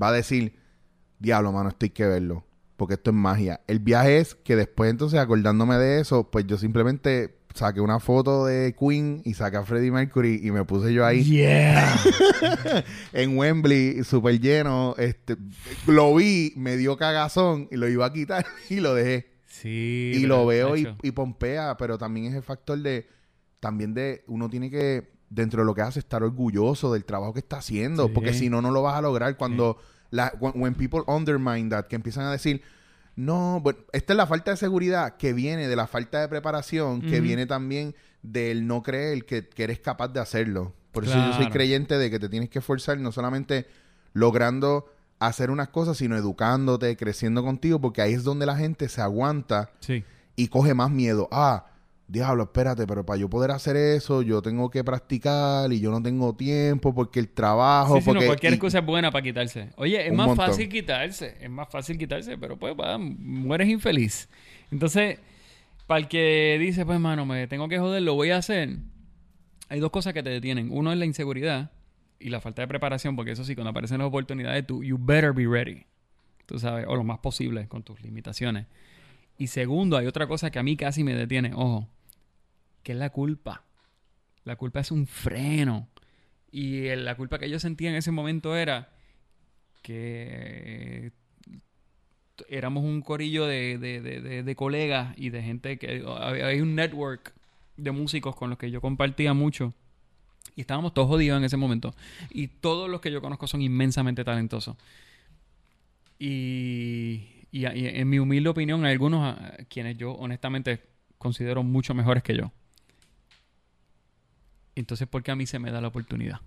[0.00, 0.54] va a decir,
[1.18, 2.44] diablo, mano, esto hay que verlo.
[2.76, 3.60] Porque esto es magia.
[3.68, 8.46] El viaje es que después, entonces, acordándome de eso, pues yo simplemente saqué una foto
[8.46, 11.94] de Queen y saqué a Freddie Mercury y me puse yo ahí Yeah.
[13.12, 14.94] en Wembley, súper lleno.
[14.98, 15.36] Este,
[15.86, 19.30] lo vi, me dio cagazón y lo iba a quitar y lo dejé.
[19.62, 20.12] Sí.
[20.16, 23.06] Y lo veo y, y pompea, pero también es el factor de,
[23.60, 27.40] también de, uno tiene que, dentro de lo que hace, estar orgulloso del trabajo que
[27.40, 28.12] está haciendo, Sí.
[28.12, 29.78] porque si no, no lo vas a lograr cuando,
[30.10, 32.62] la, when, when people undermine that, que empiezan a decir,
[33.14, 37.00] no, bueno, esta es la falta de seguridad que viene de la falta de preparación,
[37.02, 40.74] que viene también del no creer que, que eres capaz de hacerlo.
[40.92, 43.66] Por eso yo soy creyente de que te tienes que esforzar no solamente
[44.12, 44.91] logrando
[45.26, 49.70] hacer unas cosas, sino educándote, creciendo contigo, porque ahí es donde la gente se aguanta
[49.80, 50.04] Sí.
[50.36, 51.28] y coge más miedo.
[51.30, 51.66] Ah,
[52.08, 56.02] diablo, espérate, pero para yo poder hacer eso, yo tengo que practicar y yo no
[56.02, 59.70] tengo tiempo porque el trabajo, Sí, sí, no, cualquier y- excusa es buena para quitarse.
[59.76, 60.46] Oye, es más montón.
[60.46, 64.28] fácil quitarse, es más fácil quitarse, pero pues va, mueres infeliz.
[64.70, 65.18] Entonces,
[65.86, 68.76] para el que dice, pues mano, me tengo que joder, lo voy a hacer.
[69.68, 70.68] Hay dos cosas que te detienen.
[70.70, 71.70] Uno es la inseguridad
[72.22, 75.32] y la falta de preparación, porque eso sí, cuando aparecen las oportunidades, tú, you better
[75.32, 75.84] be ready.
[76.46, 78.66] Tú sabes, o lo más posible con tus limitaciones.
[79.38, 81.88] Y segundo, hay otra cosa que a mí casi me detiene, ojo,
[82.82, 83.62] que es la culpa.
[84.44, 85.88] La culpa es un freno.
[86.50, 88.90] Y la culpa que yo sentía en ese momento era
[89.82, 91.12] que
[92.48, 96.04] éramos un corillo de, de- de- de- colegas y de gente que
[96.44, 97.32] hay un network
[97.76, 99.74] de músicos con los que yo compartía mucho.
[100.54, 101.94] Y estábamos todos jodidos en ese momento.
[102.30, 104.76] Y todos los que yo conozco son inmensamente talentosos.
[106.18, 110.80] Y, y- y en mi humilde opinión, hay algunos a quienes yo honestamente
[111.18, 112.52] considero mucho mejores que yo.
[114.74, 116.40] Entonces, ¿por qué a mí se me da la oportunidad?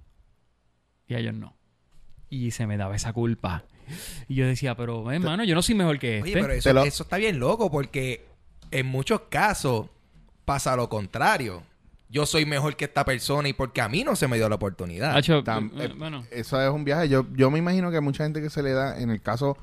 [1.07, 1.55] Y a ellos no.
[2.29, 3.63] Y se me daba esa culpa.
[4.27, 6.31] Y yo decía, pero hermano, yo no soy mejor que este.
[6.31, 8.25] Oye, pero eso, lo- eso está bien loco porque
[8.71, 9.87] en muchos casos
[10.43, 11.63] pasa lo contrario.
[12.16, 14.55] Yo soy mejor que esta persona y porque a mí no se me dio la
[14.55, 15.18] oportunidad.
[15.18, 17.09] Hacho, Tam- eh, eh, bueno, Eso es un viaje.
[17.09, 19.57] Yo, yo me imagino que mucha gente que se le da, en el caso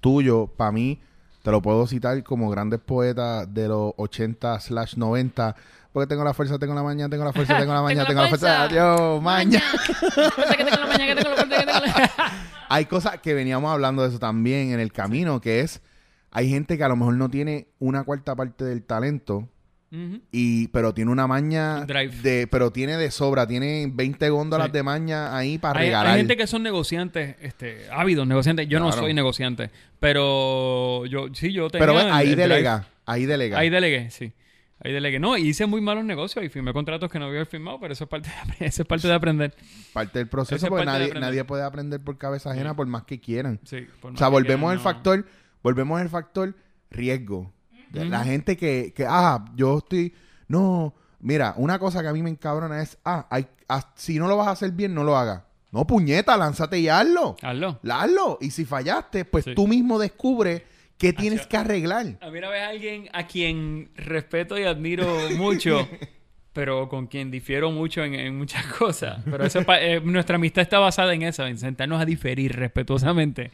[0.00, 1.00] tuyo, para mí,
[1.42, 5.56] te lo puedo citar como grandes poetas de los 80 slash 90.
[5.92, 8.28] Porque tengo la fuerza, tengo la mañana, tengo la fuerza, tengo la mañana, tengo la
[8.28, 8.62] fuerza.
[8.62, 9.60] Adiós, maña.
[10.14, 12.32] Fuerza que tengo la mañana, que tengo la fuerza, que tengo la-
[12.68, 15.82] Hay cosas que veníamos hablando de eso también en el camino, que es,
[16.30, 19.48] hay gente que a lo mejor no tiene una cuarta parte del talento,
[20.32, 22.14] Y pero tiene una maña drive.
[22.22, 24.72] de pero tiene de sobra tiene 20 góndolas Sí.
[24.72, 28.68] de maña ahí para Hay, regalar hay gente que son negociantes, este, ávidos negociantes.
[28.68, 29.70] Yo no soy negociante,
[30.16, 32.48] pero yo sí yo tenía pero el- ahí el drive.
[32.48, 34.32] delega ahí delega Ahí delegué, sí.
[34.84, 35.18] Ahí delegué.
[35.18, 38.10] No, hice muy malos negocios y firmé contratos que no había firmado, pero eso es
[38.10, 38.34] parte de,
[38.66, 39.54] eso es parte de aprender.
[39.94, 43.04] parte del proceso Eso es porque nadie, nadie puede aprender por cabeza ajena por más
[43.04, 44.82] que quieran Sí, por o sea que volvemos al no.
[44.82, 45.26] factor
[45.62, 46.54] volvemos al factor
[46.90, 47.52] riesgo
[47.92, 50.14] La gente que, que ah yo estoy
[50.48, 54.28] no mira una cosa que a mí me encabrona es ah, hay, ah, si no
[54.28, 57.80] lo vas a hacer bien no lo hagas no puñeta lánzate y hazlo Hazlo.
[57.90, 59.54] hazlo y si fallaste pues Sí.
[59.54, 60.62] tú mismo descubres
[60.98, 65.06] qué tienes Hacia- que arreglar A mí una vez alguien a quien respeto y admiro
[65.36, 65.86] mucho,
[66.52, 69.22] pero con quien difiero mucho en, en muchas cosas.
[69.26, 73.50] Pero eso eh, nuestra amistad está basada en eso, en sentarnos a diferir respetuosamente.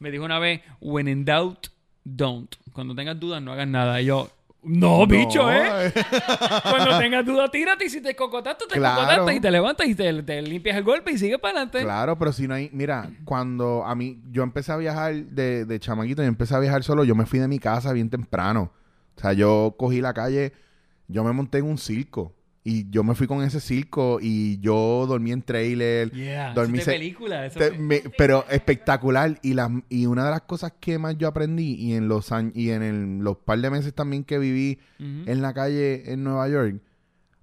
[0.00, 1.68] Me dijo una vez, when in doubt,
[2.04, 2.54] don't.
[2.72, 4.00] Cuando tengas dudas, no hagas nada.
[4.00, 4.28] Y yo,
[4.62, 5.92] no, bicho, ¿eh?
[6.62, 9.00] Cuando tengas dudas, tírate y si te cocotaste, te Claro.
[9.02, 11.82] cocotaste y te levantas y te, te limpias el golpe y sigues para adelante.
[11.82, 12.68] Claro, pero si no hay...
[12.72, 14.20] Mira, cuando a mí...
[14.30, 17.38] Yo empecé a viajar de, de chamaquito y empecé a viajar solo, yo me fui
[17.38, 18.70] de mi casa bien temprano.
[19.16, 20.52] O sea, yo cogí la calle,
[21.08, 22.34] yo me monté en un circo.
[22.62, 26.10] Y yo me fui con ese circo y yo dormí en trailer.
[26.12, 27.46] Yeah, dormí eso es de película.
[27.46, 29.38] Eso te- me- pero espectacular.
[29.42, 32.52] Y, las y una de las cosas que más yo aprendí y en los años,
[32.54, 36.48] y en el- los par de meses también que viví en la calle en Nueva
[36.50, 36.82] York,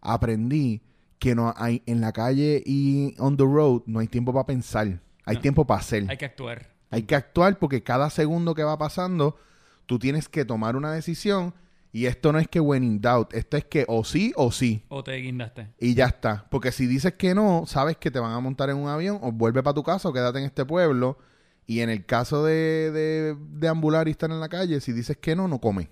[0.02, 0.82] aprendí
[1.20, 5.00] que no hay en la calle y on the road no hay tiempo para pensar,
[5.26, 5.42] hay No.
[5.42, 6.06] tiempo para hacer.
[6.10, 6.68] Hay que actuar.
[6.92, 9.36] Hay que actuar porque cada segundo que va pasando
[9.88, 11.54] tú tienes que tomar una decisión
[11.98, 14.84] y esto no es que when in doubt, esto es que o sí o sí
[14.90, 15.68] O te guindaste.
[15.80, 18.78] y ya está, porque si dices que no, sabes que te van a montar en
[18.78, 21.18] un avión o vuelve para tu casa o quédate en este pueblo
[21.66, 25.18] y en el caso de, de, de ambular y estar en la calle, si dices
[25.18, 25.90] que no, no come.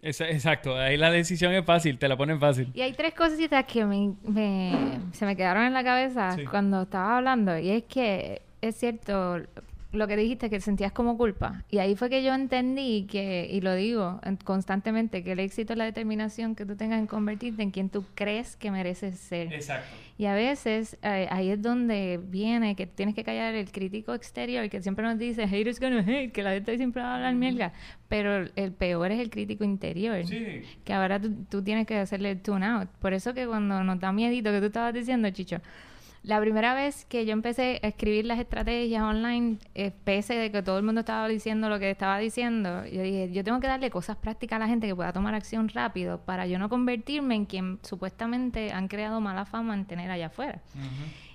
[0.00, 2.70] Esa- exacto, ahí la decisión es fácil, te la ponen fácil.
[2.74, 6.44] Y hay tres cositas que me, me- se me quedaron en la cabeza Sí.
[6.44, 7.56] cuando estaba hablando.
[7.56, 9.36] Y es que es cierto
[9.92, 11.64] lo que dijiste, que sentías como culpa.
[11.70, 15.74] Y ahí fue que yo entendí que, y lo digo en- constantemente, que el éxito
[15.74, 19.52] es la determinación que tú tengas en convertirte en quien tú crees que mereces ser.
[19.52, 19.86] Exacto.
[20.18, 24.68] Y a veces eh, ahí es donde viene que tienes que callar el crítico exterior
[24.70, 27.72] que siempre nos dice haters gonna hate, que la gente siempre va a hablar mierda.
[28.08, 30.24] Pero el peor es el crítico interior.
[30.26, 30.62] Sí.
[30.84, 32.88] Que ahora tú, tú tienes que hacerle el tune out.
[33.00, 35.60] Por eso que cuando nos da miedito que tú estabas diciendo, Chicho,
[36.24, 40.62] la primera vez que yo empecé a escribir las estrategias online, eh, pese de que
[40.62, 43.90] todo el mundo estaba diciendo lo que estaba diciendo, yo dije, yo tengo que darle
[43.90, 47.46] cosas prácticas a la gente que pueda tomar acción rápido para yo no convertirme en
[47.46, 50.62] quien supuestamente han creado mala fama en tener allá afuera.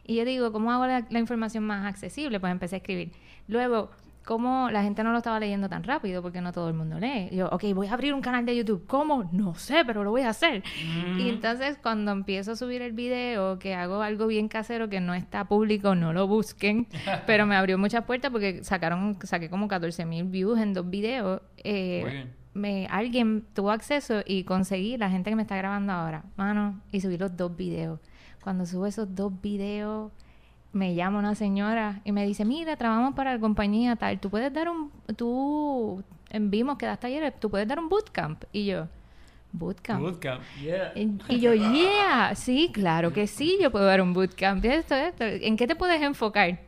[0.05, 2.39] Y yo digo, ¿cómo hago la, la información más accesible?
[2.39, 3.11] Pues empecé a escribir.
[3.49, 3.91] Luego,
[4.27, 6.21] ¿cómo la gente no lo estaba leyendo tan rápido?
[6.21, 7.29] Porque no todo el mundo lee.
[7.31, 8.85] Yo, ok, voy a abrir un canal de YouTube.
[8.85, 9.29] ¿Cómo?
[9.31, 10.63] No sé, pero lo voy a hacer.
[11.17, 15.13] Y entonces, cuando empiezo a subir el video, que hago algo bien casero que no
[15.13, 16.87] está público, no lo busquen.
[17.25, 21.41] pero me abrió muchas puertas porque sacaron, saqué como 14 mil views en dos videos.
[21.63, 22.33] Eh, Muy bien.
[22.53, 26.99] me, alguien tuvo acceso y conseguí la gente que me está grabando ahora, mano, y
[26.99, 28.01] subí los dos videos.
[28.43, 30.11] Cuando subo esos dos videos,
[30.77, 34.53] me llama una señora y me dice, mira, trabajamos para la compañía tal, tú puedes
[34.53, 38.43] dar un, tú, en Vimos que das talleres, tú puedes dar un bootcamp.
[38.53, 38.87] Y yo,
[39.51, 40.01] Bootcamp.
[40.01, 40.91] Bootcamp, yeah.
[40.95, 44.63] Y y yo, yeah, sí, claro que sí, yo puedo dar un bootcamp.
[44.65, 45.23] Esto, esto.
[45.23, 46.59] ¿En qué te puedes enfocar?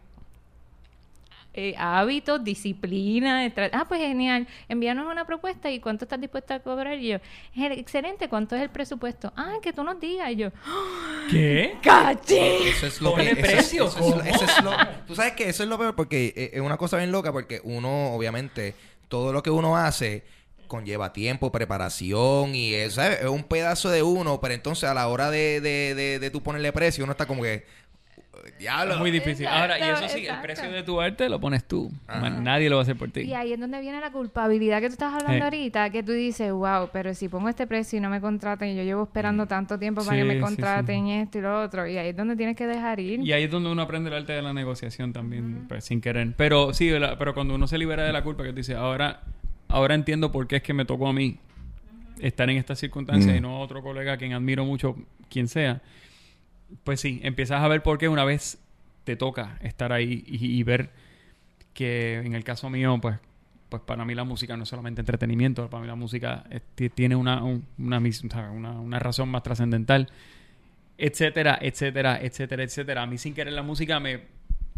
[1.53, 6.97] Eh, hábitos, disciplina, ah, pues genial, envíanos una propuesta y cuánto estás dispuesta a cobrar.
[6.99, 7.17] Y yo,
[7.53, 9.33] "Ge- excelente, ¿cuánto es el presupuesto?
[9.35, 10.29] Ah, que tú nos digas.
[10.31, 10.49] Y yo,
[11.31, 11.75] ¿Qué?
[11.81, 12.37] ¡cachi!
[12.37, 14.21] Eso es lo Ponle que eso eso es lo- ¿cómo?
[14.21, 14.77] eso es lo-
[15.07, 17.61] Tú sabes que eso es lo peor porque eh, es una cosa bien loca porque
[17.63, 18.75] uno, obviamente,
[19.07, 20.23] todo lo que uno hace
[20.67, 23.21] conlleva tiempo, preparación y es, ¿sabes?
[23.21, 26.43] es un pedazo de uno, pero entonces a la hora de, de, de, de tú
[26.43, 27.65] ponerle precio, uno está como que,
[28.57, 28.93] diablo.
[28.95, 29.45] Es muy difícil.
[29.45, 31.91] Exacto, Ahora, y eso sí, el precio de tu arte lo pones tú.
[32.07, 32.29] Ajá.
[32.29, 33.21] Nadie lo va a hacer por ti.
[33.21, 35.41] Y ahí es donde viene la culpabilidad que tú estás hablando Sí.
[35.41, 38.75] ahorita, que tú dices, wow, pero si pongo este precio y no me contratan, y
[38.75, 41.87] yo llevo esperando tanto tiempo para Sí, que me sí, contraten esto y lo otro,
[41.87, 43.19] y ahí es donde tienes que dejar ir.
[43.21, 46.33] Y ahí es donde uno aprende el arte de la negociación también, pues, sin querer.
[46.37, 49.21] Pero sí, la- pero cuando uno se libera de la culpa, que tú dices, ahora,
[49.67, 51.37] ahora entiendo por qué es que me tocó a mí
[52.19, 53.37] estar en estas circunstancias Mm.
[53.37, 54.95] y no a otro colega a quien admiro mucho,
[55.29, 55.81] quien sea.
[56.83, 58.59] Pues sí, empiezas a ver por qué una vez
[59.03, 60.91] te toca estar ahí y, ver
[61.73, 63.17] que en el caso mío, pues,
[63.69, 66.45] pues para mí la música no es solamente entretenimiento, para mí la música
[66.75, 67.65] ti- tiene una, un-
[68.79, 70.09] una razón más trascendental
[70.97, 73.03] etcétera, etcétera, etcétera, etcétera.
[73.03, 74.17] A mí sin querer la música me,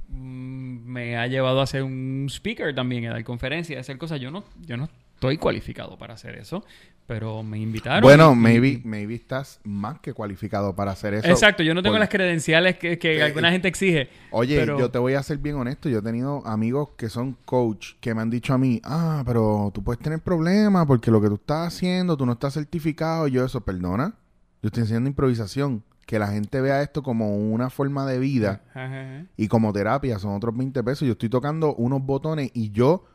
[0.10, 4.20] mm, me ha llevado a ser un speaker también, a dar conferencias, a hacer cosas.
[4.22, 4.90] Yo no, yo no
[5.22, 6.66] estoy cualificado para hacer eso,
[7.06, 8.02] pero me invitaron.
[8.02, 11.28] Bueno, y- maybe, maybe estás más que cualificado para hacer eso.
[11.28, 14.10] Exacto, yo no tengo Por- las credenciales que, que Eh, alguna gente exige.
[14.32, 15.90] Oye, pero- yo te voy a ser bien honesto.
[15.90, 19.70] Yo he tenido amigos que son coach que me han dicho a mí, ah, pero
[19.72, 23.28] tú puedes tener problemas porque lo que tú estás haciendo, tú no estás certificado.
[23.28, 24.16] Y yo eso, perdona.
[24.64, 25.84] Yo estoy enseñando improvisación.
[26.08, 29.26] Que la gente vea esto como una forma de vida Ajá, ajá.
[29.38, 31.06] y como terapia son otros 20 pesos.
[31.06, 33.06] Yo estoy tocando unos botones y yo,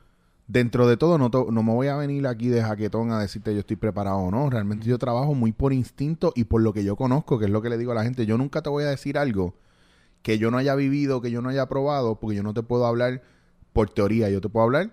[0.49, 3.53] dentro de todo, no, to- no me voy a venir aquí de jaquetón a decirte
[3.53, 4.49] yo estoy preparado o no.
[4.51, 7.63] Realmente yo trabajo muy por instinto y por lo que yo conozco, que es lo
[7.63, 8.27] que le digo a la gente.
[8.27, 9.55] Yo nunca te voy a decir algo
[10.23, 12.87] que yo no haya vivido, que yo no haya probado, porque yo no te puedo
[12.87, 13.23] hablar
[13.73, 14.91] por teoría, yo te puedo hablar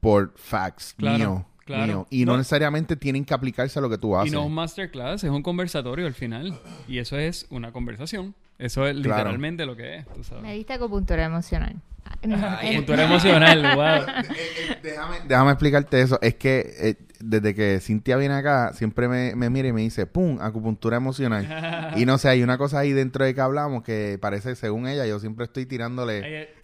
[0.00, 1.86] por facts Claro, mío, claro.
[1.86, 2.06] mío.
[2.10, 2.32] Y no.
[2.32, 2.38] No.
[2.38, 4.32] necesariamente tienen que aplicarse a lo que tú Y haces.
[4.32, 6.58] no es un masterclass, es un conversatorio al final.
[6.88, 8.34] Y eso es una conversación.
[8.58, 9.16] Eso es Claro.
[9.16, 10.52] literalmente lo que es, tú Me sabes.
[10.54, 11.80] diste acupuntura emocional.
[12.62, 14.14] Eh, Cultura emocional, wow.
[14.34, 16.18] Eh, déjame, déjame explicarte eso.
[16.20, 20.06] Es que eh, desde que Cintia viene acá, siempre me, me mira y me dice,
[20.06, 20.38] ¡pum!
[20.40, 21.92] Acupuntura emocional.
[21.96, 25.06] y no sé, hay una cosa ahí dentro de que hablamos que parece, según ella,
[25.06, 26.59] yo siempre estoy tirándole...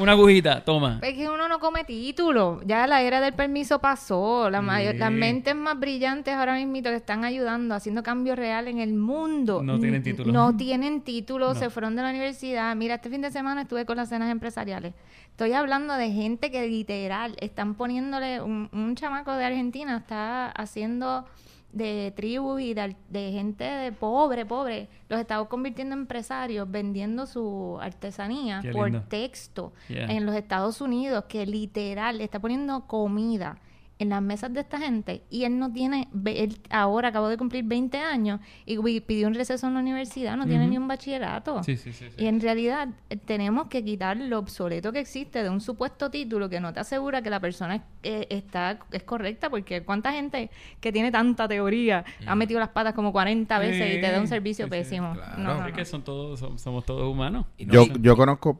[0.00, 1.00] Una agujita, toma.
[1.02, 2.60] Es que uno no come título.
[2.64, 4.50] Ya la era del permiso pasó.
[4.50, 4.98] La mayor- Sí.
[4.98, 9.62] Las mentes más brillantes ahora mismo que están ayudando, haciendo cambio real en el mundo.
[9.62, 10.32] No tienen título.
[10.32, 11.54] No tienen título, No.
[11.58, 12.74] se fueron de la universidad.
[12.76, 14.94] Mira, este fin de semana estuve con las cenas empresariales.
[15.30, 18.40] Estoy hablando de gente que literal están poniéndole...
[18.42, 21.24] Un, un chamaco de Argentina está haciendo
[21.72, 27.78] de tribus y de, gente de pobre, pobre, los está convirtiendo en empresarios, vendiendo su
[27.80, 30.06] artesanía por texto Yeah.
[30.10, 33.58] en los Estados Unidos, que literal está poniendo comida
[34.00, 37.64] en las mesas de esta gente y él no tiene, él ahora acabó de cumplir
[37.64, 41.62] 20 años y pidió un receso en la universidad, no tiene ni un bachillerato.
[41.64, 42.06] Sí, sí, sí.
[42.08, 42.14] sí.
[42.22, 46.48] Y en realidad eh, tenemos que quitar lo obsoleto que existe de un supuesto título
[46.48, 50.50] que no te asegura que la persona es, eh, está, es correcta, porque cuánta gente
[50.80, 54.28] que tiene tanta teoría ha metido las patas como 40 veces y te da un
[54.28, 54.78] servicio sí, sí.
[54.78, 55.14] pésimo.
[55.14, 55.38] Claro.
[55.42, 57.46] No, no, Es que son todos, som- somos todos humanos.
[57.56, 58.56] Y no Yo, yo conozco...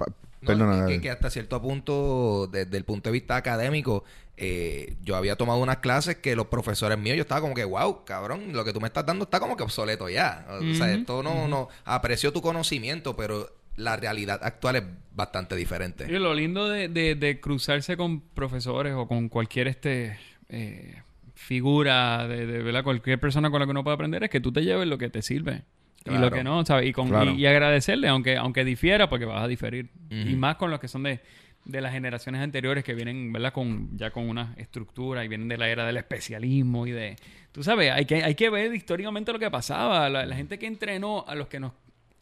[0.81, 4.05] No, que, que hasta cierto punto, desde el punto de vista académico,
[4.37, 8.05] eh, yo había tomado unas clases que los profesores míos, yo estaba como que, wow,
[8.05, 10.47] cabrón, lo que tú me estás dando está como que obsoleto ya.
[10.49, 14.83] O sea, esto no, no, aprecio tu conocimiento, pero la realidad actual es
[15.13, 16.07] bastante diferente.
[16.09, 20.19] Y lo lindo de, de- de cruzarse con profesores o con cualquier este
[20.49, 21.03] eh,
[21.35, 22.83] figura de, de, ¿verdad?
[22.85, 25.09] cualquier persona con la que uno puede aprender es que tú te lleves lo que
[25.11, 25.63] te sirve
[26.07, 26.89] y lo que no, ¿sabes?
[26.89, 27.33] Y, con, Claro.
[27.33, 29.91] y, y agradecerle, aunque, aunque difiera, porque vas a diferir.
[30.11, 31.21] Y más con los que son de,
[31.65, 33.53] de las generaciones anteriores que vienen, ¿verdad?
[33.53, 37.17] Con, ya con una estructura y vienen de la era del especialismo y de...
[37.53, 40.09] Tú sabes, hay que, hay que ver históricamente lo que pasaba.
[40.09, 41.73] La, la gente que entrenó a los que nos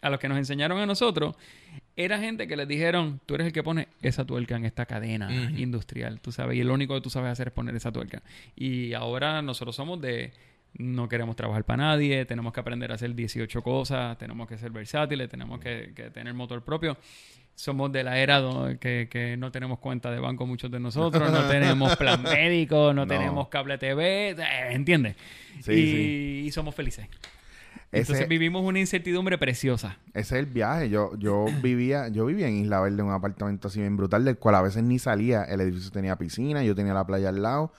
[0.03, 1.35] a los que nos enseñaron a nosotros,
[1.97, 5.33] era gente que les dijeron, tú eres el que pone esa tuerca en esta cadena
[5.57, 8.22] industrial, tú sabes, y lo único que tú sabes hacer es poner esa tuerca.
[8.55, 10.33] Y ahora nosotros somos de,
[10.79, 14.70] no queremos trabajar para nadie, tenemos que aprender a hacer 18 cosas, tenemos que ser
[14.70, 16.97] versátiles, tenemos que, que tener motor propio.
[17.55, 18.43] Somos de la era
[18.79, 23.03] que, que no tenemos cuenta de banco muchos de nosotros, no tenemos plan médico, no,
[23.03, 23.07] No.
[23.07, 24.37] tenemos cable TV, eh,
[24.72, 25.16] ¿entiendes?
[25.62, 26.43] Sí, y, sí.
[26.47, 27.09] y somos felices.
[27.93, 29.97] Ese- Entonces vivimos una incertidumbre preciosa.
[30.09, 30.91] Ese es el viaje.
[30.91, 34.37] Yo, yo vivía, yo vivía en Isla Verde, en un apartamento así bien brutal, del
[34.37, 35.45] cual a veces ni salía.
[35.45, 37.72] El edificio tenía piscina, yo tenía la playa al lado,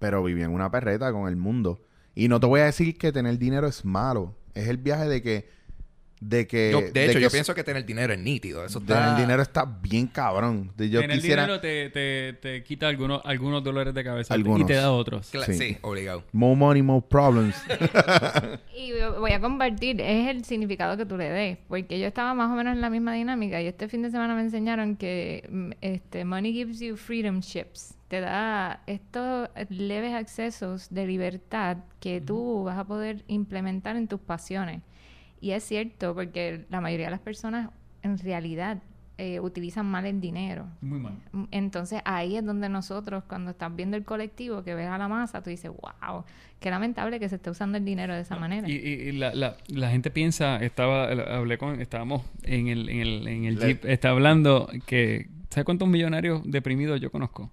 [0.00, 1.78] pero vivía en una perreta con el mundo.
[2.20, 4.34] Y no te voy a decir que tener dinero es malo.
[4.54, 5.60] Es el viaje de que...
[6.20, 6.70] De que...
[6.70, 8.62] Yo- de hecho, que yo pienso que tener dinero es nítido.
[8.62, 9.16] Eso Tener está...
[9.18, 10.70] dinero está bien cabrón.
[10.76, 11.44] De- Yo Tener quisiera...
[11.44, 14.60] dinero te, te, te quita algunos, algunos dolores de cabeza Algunos.
[14.60, 15.32] y te da otros.
[15.32, 15.54] Cla- Sí.
[15.54, 15.78] sí.
[15.80, 16.24] obligado.
[16.32, 17.54] More money, more problems.
[18.76, 22.50] Y voy a compartir, es el significado que tú le des, porque yo estaba más
[22.50, 25.70] o menos en la misma dinámica y este fin de semana me enseñaron que mm,
[25.80, 32.64] este money gives you freedom chips, te da estos leves accesos de libertad que tú
[32.64, 34.82] vas a poder implementar en tus pasiones.
[35.40, 37.70] Y es cierto, porque la mayoría de las personas
[38.02, 38.82] en realidad
[39.16, 40.66] eh, utilizan mal el dinero.
[40.80, 41.12] Muy mal.
[41.52, 45.40] Entonces ahí es donde nosotros, cuando estás viendo el colectivo, que ves a la masa,
[45.40, 46.24] tú dices, wow,
[46.58, 48.68] qué lamentable que se esté usando el dinero de esa manera.
[48.68, 51.04] Y, y- y la, la, la gente piensa, estaba,
[51.36, 55.86] hablé con, estábamos en el, en el, en el jeep, está hablando que, ¿sabes cuántos
[55.86, 57.52] millonarios deprimidos yo conozco?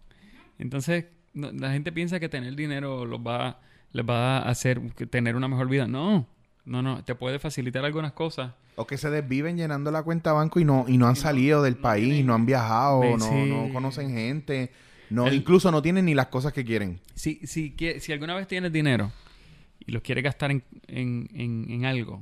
[0.60, 3.60] Entonces, no- la gente piensa que tener dinero los va,
[3.92, 5.88] les va a hacer que tener una mejor vida.
[5.88, 6.28] No,
[6.66, 8.54] no, no, te puede facilitar algunas cosas.
[8.76, 11.78] O que se desviven llenando la cuenta banco y no, y no han salido del
[11.78, 13.50] país, no han viajado, Ve, no, sí.
[13.50, 14.72] no conocen gente,
[15.10, 17.00] no, El- incluso no tienen ni las cosas que quieren.
[17.16, 19.12] Si, si, quie- si alguna vez tienes dinero
[19.86, 22.22] y los quieres gastar en, en, en, en algo,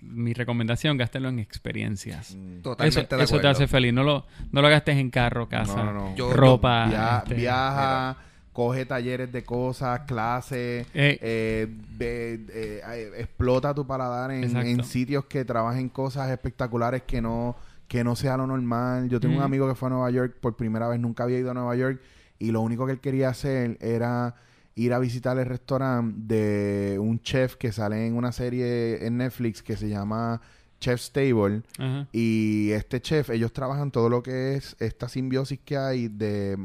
[0.00, 2.36] mi recomendación, gástelo en experiencias.
[2.62, 3.92] Totalmente eso de eso te hace feliz.
[3.92, 6.16] No lo, no lo gastes en carro, casa, No, no, no.
[6.16, 6.86] Yo- ropa.
[6.86, 8.16] Via- este, viaja,
[8.52, 11.18] coge talleres de cosas, clases, Eh.
[11.20, 17.20] eh, ve- eh, eh, explota tu paladar en, en sitios que trabajen cosas espectaculares que
[17.20, 19.08] no, que no sea lo normal.
[19.08, 19.46] Yo tengo un Ujú.
[19.46, 22.00] amigo que fue a Nueva York por primera vez, nunca había ido a Nueva York
[22.38, 24.34] y lo único que él quería hacer era
[24.78, 29.60] ir a visitar el restaurante de un chef que sale en una serie en Netflix
[29.60, 30.40] que se llama
[30.78, 31.62] Chef's Table.
[32.12, 36.56] Y este chef, ellos trabajan todo lo que es esta simbiosis que hay de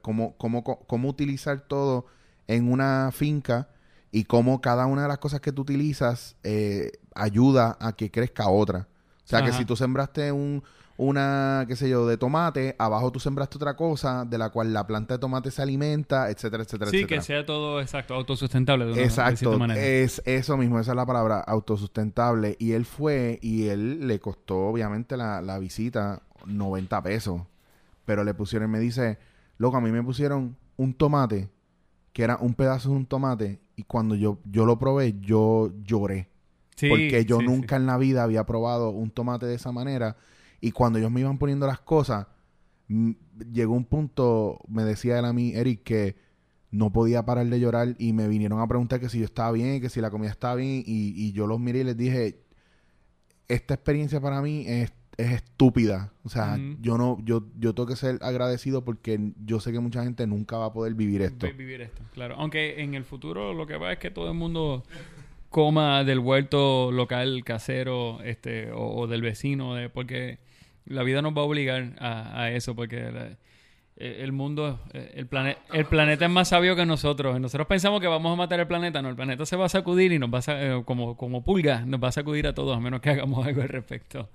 [0.00, 2.06] cómo, cómo, cómo utilizar todo
[2.46, 3.68] en una finca
[4.10, 8.48] y cómo cada una de las cosas que tú utilizas eh, ayuda a que crezca
[8.48, 8.88] otra.
[9.24, 10.64] O sea, que si tú sembraste un,
[10.98, 14.86] una, qué sé yo, de tomate, abajo tú sembraste otra cosa de la cual la
[14.86, 17.06] planta de tomate se alimenta, etcétera, etcétera, Sí, etcétera.
[17.06, 19.84] que sea todo exacto, autosustentable de una de cierta Exacto, manera.
[19.84, 22.56] es eso mismo, esa es la palabra, autosustentable.
[22.58, 27.42] Y él fue y él le costó obviamente la, la visita 90 pesos.
[28.04, 29.18] Pero le pusieron, me dice,
[29.58, 31.50] loco, a mí me pusieron un tomate,
[32.12, 36.28] que era un pedazo de un tomate, y cuando yo, yo lo probé, yo lloré.
[36.76, 37.82] Sí, porque yo sí, nunca sí.
[37.82, 40.16] en la vida había probado un tomate de esa manera.
[40.60, 42.26] Y cuando ellos me iban poniendo las cosas,
[43.52, 46.16] llegó un punto, me decía él a mí, Eric, que
[46.70, 49.80] no podía parar de llorar y me vinieron a preguntar que si yo estaba bien,
[49.80, 50.82] que si la comida estaba bien.
[50.86, 52.40] Y, y yo los miré y les dije,
[53.48, 56.12] esta experiencia para mí es, es estúpida.
[56.24, 60.02] O sea, yo no, yo, yo tengo que ser agradecido porque yo sé que mucha
[60.04, 61.46] gente nunca va a poder vivir esto.
[61.46, 62.34] Vi- Vivir esto, claro.
[62.36, 64.84] Aunque en el futuro lo que va es que todo el mundo
[65.50, 70.38] coma del huerto local casero este o, o del vecino de, porque
[70.88, 73.28] la vida nos va a obligar a, a eso porque la-
[74.00, 78.00] eh, el mundo eh, el, plane- el planeta es más sabio que nosotros nosotros pensamos
[78.00, 80.30] que vamos a matar el planeta no el planeta se va a sacudir y nos
[80.32, 80.42] va a
[80.78, 83.60] eh, como como pulga nos va a sacudir a todos a menos que hagamos algo
[83.62, 84.28] al respecto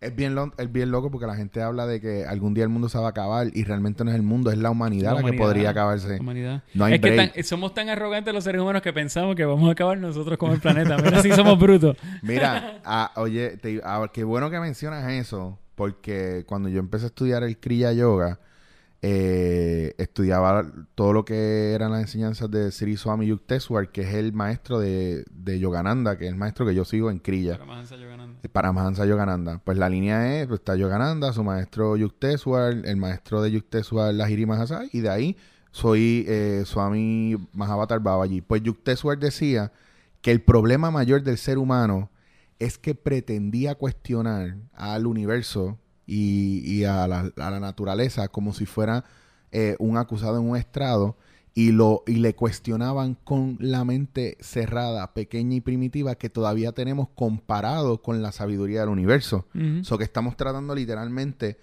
[0.00, 2.68] Es bien, lo- es bien loco porque la gente habla de que algún día el
[2.68, 5.22] mundo se va a acabar y realmente no es el mundo, es la humanidad la,
[5.22, 6.16] La que podría acabarse.
[6.16, 6.62] la humanidad.
[6.74, 9.66] No hay es que tan- somos tan arrogantes los seres humanos que pensamos que vamos
[9.66, 10.98] a acabar nosotros como el planeta.
[10.98, 11.96] Mira si somos brutos.
[12.22, 17.08] Mira, ah, oye, te- ah, qué bueno que mencionas eso, porque cuando yo empecé a
[17.08, 18.40] estudiar el Kriya Yoga,
[19.06, 20.64] eh, estudiaba
[20.94, 25.26] todo lo que eran las enseñanzas de Sri Swami Yukteswar, que es el maestro de,
[25.30, 27.58] de Yogananda, que es el maestro que yo sigo en Kriya.
[27.58, 28.40] Para Mahansa Yogananda.
[28.50, 29.60] Para Mahansa Yogananda.
[29.62, 34.46] Pues la línea es, pues está Yogananda, su maestro Yukteswar, el maestro de Yukteswar, Lahiri
[34.46, 35.36] Mahasaya, y de ahí
[35.70, 38.40] soy eh, Swami Mahavatar Babaji.
[38.40, 39.70] Pues Yukteswar decía
[40.22, 42.08] que el problema mayor del ser humano
[42.58, 48.66] es que pretendía cuestionar al universo y, y a, la, a la naturaleza como si
[48.66, 49.04] fuera
[49.52, 51.16] eh, un acusado en un estrado
[51.56, 57.08] y lo y le cuestionaban con la mente cerrada, pequeña y primitiva que todavía tenemos
[57.14, 59.46] comparado con la sabiduría del universo.
[59.54, 59.84] Ujú.
[59.84, 61.56] So que estamos tratando literalmente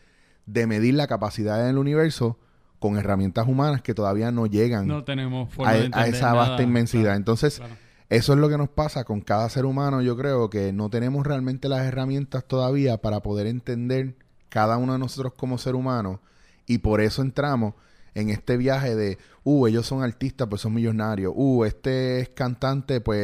[0.45, 2.39] de medir la capacidad del universo
[2.79, 6.63] con herramientas humanas que todavía no llegan No tenemos forma a, esa vasta nada.
[6.63, 7.03] inmensidad.
[7.03, 7.75] Claro, Entonces, claro.
[8.11, 10.01] Eso es lo que nos pasa con cada ser humano.
[10.01, 14.15] Yo creo que no tenemos realmente las herramientas todavía para poder entender
[14.49, 16.19] cada uno de nosotros como ser humano
[16.67, 17.73] y por eso entramos
[18.13, 22.99] en este viaje de, uh, ellos son artistas, pues son millonarios, uh, este es cantante,
[23.01, 23.19] pues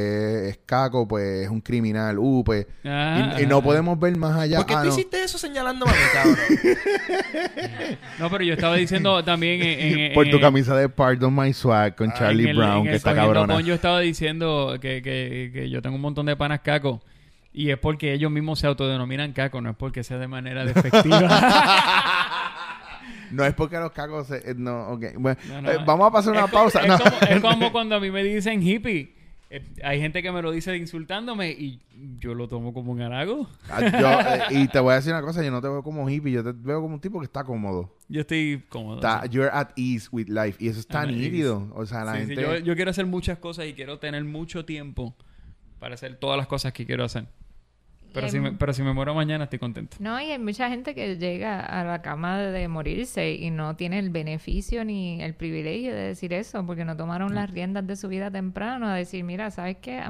[0.49, 2.67] es caco, pues es un criminal, uh, pues...
[2.85, 3.61] Ah, y, y no ah.
[3.63, 4.57] podemos ver más allá.
[4.57, 4.93] ¿Por qué Ah, tú no.
[4.93, 6.37] hiciste eso señalándome a mí, cabrón?
[8.19, 11.53] No, pero yo estaba diciendo también en, en- Por tu en- camisa de Pardon My
[11.53, 13.53] Swag con Ah, Charlie el- Brown, que está cabrona.
[13.53, 17.01] Pon yo estaba diciendo que, que, que yo tengo un montón de panas caco.
[17.53, 21.27] Y es porque ellos mismos se autodenominan caco, no es porque sea de manera despectiva.
[23.31, 24.27] No es porque los cacos...
[24.27, 25.05] se- eh, no, ok.
[25.17, 26.81] Bueno, No, no, eh, vamos a pasar una es pausa.
[26.85, 29.15] Es, como, es como cuando a mí me dicen hippie.
[29.49, 31.79] Eh, hay gente que me lo dice insultándome y
[32.19, 33.47] yo lo tomo como un halago.
[33.69, 36.09] Ah, yo, eh, y te voy a decir una cosa, yo no te veo como
[36.09, 37.95] hippie, yo te veo como un tipo que está cómodo.
[38.09, 38.95] Yo estoy cómodo.
[38.97, 39.29] Está, sí.
[39.29, 40.57] you're at ease with life.
[40.63, 41.71] Y eso está I'm at nítido.
[41.75, 42.41] O sea, la Sí, sí, gente...
[42.41, 45.15] yo, yo quiero hacer muchas cosas y quiero tener mucho tiempo
[45.79, 47.27] para hacer todas las cosas que quiero hacer.
[48.21, 49.97] Pero, si me, pero si me muero mañana estoy contento.
[49.99, 53.75] No, y hay mucha gente que llega a la cama de, de morirse y no
[53.75, 57.95] tiene el beneficio ni el privilegio de decir eso, porque no tomaron las riendas de
[57.95, 60.01] su vida temprano, a decir, mira, ¿sabes qué?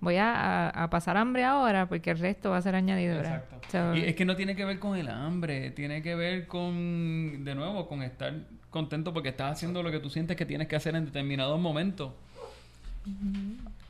[0.00, 3.44] Voy a, pasar hambre ahora porque el resto va a ser añadidura.
[3.70, 7.44] So, Y es que no tiene que ver con el hambre, tiene que ver con,
[7.44, 8.34] de nuevo, con estar
[8.70, 12.16] contento porque estás haciendo lo que tú sientes que tienes que hacer en determinado momento.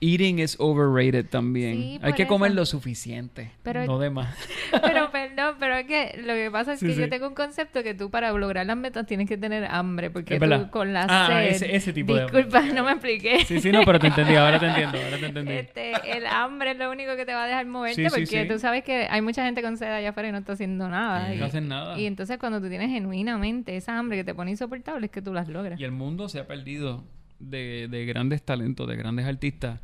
[0.03, 1.74] Eating is overrated también.
[1.74, 2.61] Sí, Hay que comer eso.
[2.61, 4.34] lo suficiente, Pero- no de más.
[4.82, 7.01] pero perdón, pero es que lo que pasa es Sí, que sí.
[7.03, 10.34] yo tengo un concepto que tú para lograr las metas tienes que tener hambre, porque
[10.36, 10.70] Es tú verdad.
[10.70, 11.48] con la Ah, sed...
[11.51, 12.44] ese- ese tipo de hambre.
[12.44, 13.44] Disculpa, no me expliqué.
[13.44, 15.53] Sí, sí, no, pero te entendí, ahora te entiendo, ahora te entendí.
[15.53, 18.82] Este, el hambre es lo único que te va a dejar moverte porque tú sabes
[18.84, 21.28] que hay mucha gente con sed allá afuera y no está haciendo nada.
[21.28, 21.98] No y, hacen nada.
[22.01, 25.34] y entonces cuando tú tienes genuinamente esa hambre que te pone insoportable es que tú
[25.34, 25.78] las logras.
[25.78, 27.05] Y el mundo se ha perdido
[27.38, 29.80] de, de grandes talentos, de grandes artistas,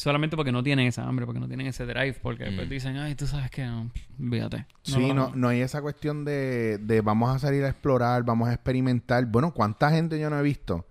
[0.00, 3.14] solamente porque no tienen esa hambre, porque no tienen ese drive, porque después dicen, ay,
[3.14, 4.66] tú sabes que no, olvídate.
[4.82, 5.36] Sí, lo no, hago".
[5.36, 9.26] no hay esa cuestión de, de vamos a salir a explorar, vamos a experimentar.
[9.26, 10.86] Bueno, ¿cuánta gente yo no he visto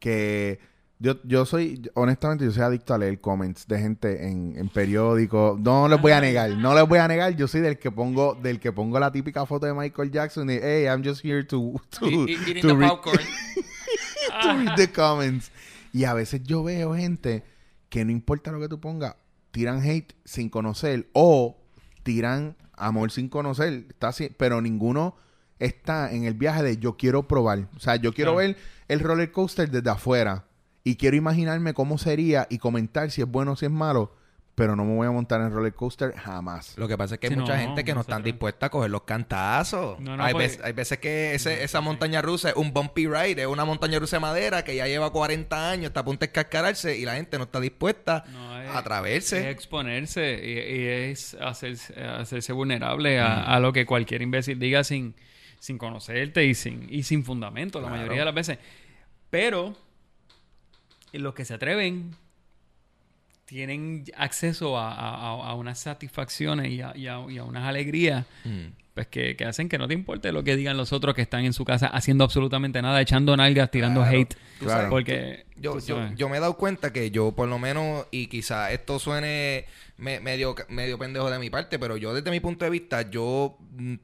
[0.00, 0.60] que
[0.98, 5.60] yo, yo soy, honestamente, yo soy adicto a leer comments de gente en, en periódicos.
[5.60, 7.36] No les voy a negar, no les voy a negar.
[7.36, 10.54] Yo soy del que pongo, del que pongo la típica foto de Michael Jackson y,
[10.54, 13.18] hey, I'm just here to, to, the popcorn.
[14.42, 15.52] to read the comments.
[15.92, 17.44] Y a veces yo veo gente
[17.88, 19.16] que no importa lo que tú pongas,
[19.50, 21.56] tiran hate sin conocer o
[22.02, 23.86] tiran amor sin conocer.
[23.88, 25.16] Está así, pero ninguno
[25.58, 27.68] está en el viaje de yo quiero probar.
[27.76, 28.48] O sea, yo quiero Claro.
[28.48, 28.56] ver
[28.88, 30.44] el roller coaster desde afuera
[30.84, 34.14] y quiero imaginarme cómo sería y comentar si es bueno o si es malo,
[34.58, 36.76] pero no me voy a montar en roller coaster jamás.
[36.76, 38.20] Lo que pasa es que hay Sí, mucha no, gente que no no se están
[38.20, 38.32] atreve.
[38.32, 39.98] dispuestas a coger los cantazos.
[40.00, 43.06] No, no, hay, pues- veces, hay veces que ese- esa montaña rusa es un bumpy
[43.06, 46.20] ride, es una montaña rusa de madera que ya lleva 40 años, está a punto
[46.20, 49.38] de escascararse y la gente no está dispuesta No, es- a atreverse.
[49.38, 50.50] Es exponerse y,
[50.80, 55.14] y es hacerse, hacerse vulnerable a, a lo que cualquier imbécil diga sin,
[55.60, 58.58] sin conocerte y sin, y sin fundamento la mayoría de las veces.
[59.30, 59.76] Pero
[61.12, 62.14] los que se atreven
[63.48, 68.26] tienen acceso a, a- a- unas satisfacciones y a, y a- y a unas alegrías
[68.44, 68.66] Mm.
[68.92, 71.44] pues que, que hacen que no te importe lo que digan los otros que están
[71.46, 74.18] en su casa haciendo absolutamente nada, echando nalgas, tirando Claro.
[74.18, 74.34] hate.
[74.58, 74.90] Claro.
[74.90, 78.70] Porque Yo, yo, yo me he dado cuenta que yo, por lo menos, y quizá
[78.72, 79.64] esto suene
[79.96, 83.56] me- medio, medio pendejo de mi parte, pero yo desde mi punto de vista, yo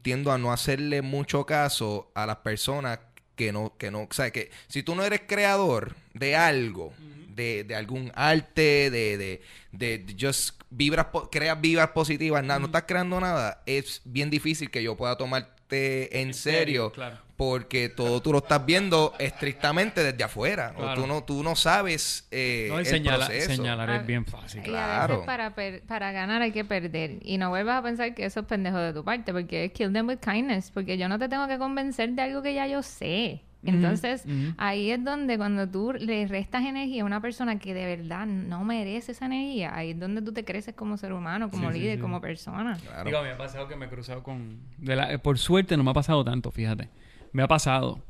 [0.03, 2.99] tiendo a no hacerle mucho caso a las personas
[3.36, 6.92] que no, que no, o sea, que si tú no eres creador de algo,
[7.35, 12.66] de, de algún arte, de, de, de, just vibras, po- creas vibras positivas, nada, no
[12.66, 17.18] estás creando nada, es bien difícil que yo pueda tomarte en, En serio, serio, claro.
[17.37, 20.72] porque todo tú lo estás viendo estrictamente desde afuera.
[20.72, 20.80] ¿no?
[20.80, 21.01] Claro.
[21.01, 23.57] Tú, no, tú no sabes eh, No, el señala- proceso.
[23.57, 24.61] señalar Ah, es bien fácil.
[24.61, 25.14] Y a Claro.
[25.14, 27.16] veces para, per- para ganar hay que perder.
[27.22, 29.93] Y no vuelvas a pensar que eso es pendejo de tu parte, porque es kill
[29.93, 32.82] them with kindness, porque yo no te tengo que convencer de algo que ya yo
[32.82, 33.41] sé.
[33.66, 34.24] Entonces,
[34.58, 38.64] ahí es donde cuando tú le restas energía a una persona que de verdad no
[38.64, 41.80] merece esa energía, ahí es donde tú te creces como ser humano, como Sí, sí,
[41.80, 42.02] líder, sí.
[42.02, 42.76] como persona.
[42.80, 43.04] Claro.
[43.04, 44.58] Digo, me ha pasado que me he cruzado con...
[44.78, 46.88] de la- eh, por suerte no me ha pasado tanto, fíjate.
[47.32, 48.00] Me ha pasado.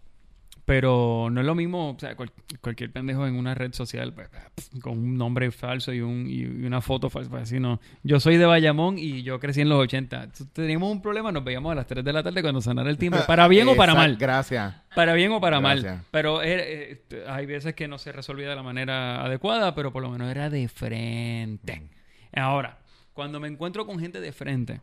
[0.67, 4.31] Pero no es lo mismo, o sea, cual- cualquier pendejo en una red social pues,
[4.81, 7.81] con un nombre falso y, un, y una foto falsa, pues así no.
[8.03, 10.29] Yo soy de Bayamón y yo crecí en los 80.
[10.29, 12.97] T- Teníamos un problema, nos veíamos a las 3 de la tarde cuando sonara el
[12.97, 13.21] timbre.
[13.27, 14.17] ¿Para bien o para mal?
[14.17, 14.75] Gracias.
[14.95, 15.97] Para bien o para Gracias.
[15.97, 16.05] mal.
[16.11, 19.93] Pero era- eh, eh, hay veces que no se resolvía de la manera adecuada, pero
[19.93, 21.91] por lo menos era de frente.
[22.35, 22.79] Ahora,
[23.13, 24.81] cuando me encuentro con gente de frente,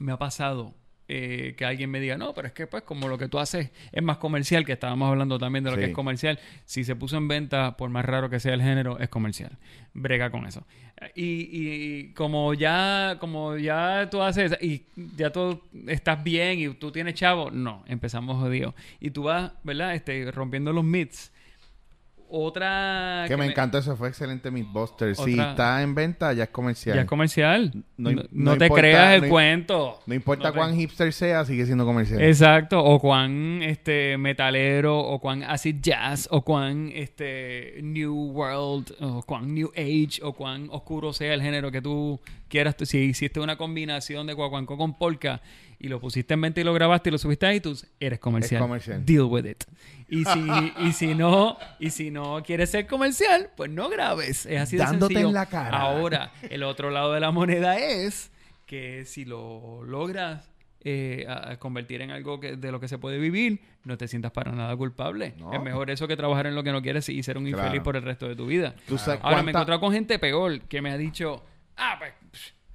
[0.00, 0.74] me ha pasado
[1.08, 3.70] eh, que alguien me diga, no, pero es que pues como lo que tú haces
[3.92, 7.16] es más comercial, que estábamos hablando también de lo que es comercial, si se puso
[7.16, 9.56] en venta, por más raro que sea el género, es comercial.
[9.94, 10.66] Brega con eso.
[11.14, 14.84] Y, y como ya, como ya tú haces, y
[15.16, 18.74] ya tú estás bien y tú tienes chavo, no, empezamos jodido.
[18.98, 19.94] Y tú vas, ¿verdad?
[19.94, 21.32] Este, rompiendo los myths.
[22.28, 25.18] Otra Que me encantó eso, fue excelente Mythbusters.
[25.18, 26.96] Si Otra- está en venta, ya es comercial.
[26.96, 27.72] Ya es comercial.
[27.96, 30.00] No te creas el no cuento.
[30.06, 32.20] No importa te- cuán hipster sea, sigue siendo comercial.
[32.22, 39.22] Exacto, o cuán este metalero, o cuán acid jazz, o cuán este new world, o
[39.22, 42.74] cuán new age, o cuán oscuro sea el género que tú quieras.
[42.82, 45.40] Si hiciste una combinación de guaguancó con polka
[45.78, 48.60] y lo pusiste en mente y lo grabaste y lo subiste a iTunes, eres comercial.
[48.60, 49.04] comercial.
[49.04, 49.64] Deal with it.
[50.08, 54.46] Y si, y si no, y si no quieres ser comercial, pues no grabes.
[54.46, 55.28] Es así de Dándote sencillo.
[55.28, 55.78] en la cara.
[55.78, 58.30] Ahora, el otro lado de la moneda es
[58.66, 60.50] que si lo logras
[60.88, 64.30] eh, a, convertir en algo que, de lo que se puede vivir, no te sientas
[64.30, 65.34] para nada culpable.
[65.36, 65.52] No.
[65.52, 67.96] Es mejor eso que trabajar en lo que no quieres y ser un infeliz por
[67.96, 68.76] el resto de tu vida.
[69.20, 71.42] Ahora me he encontrado con gente peor que me ha dicho,
[71.76, 72.12] ah, pues,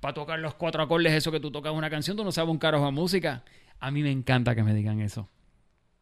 [0.02, 2.58] para tocar los cuatro acordes, eso que tú tocas una canción, tú no sabes un
[2.58, 3.44] carajo de música.
[3.80, 5.30] A mí me encanta que me digan eso.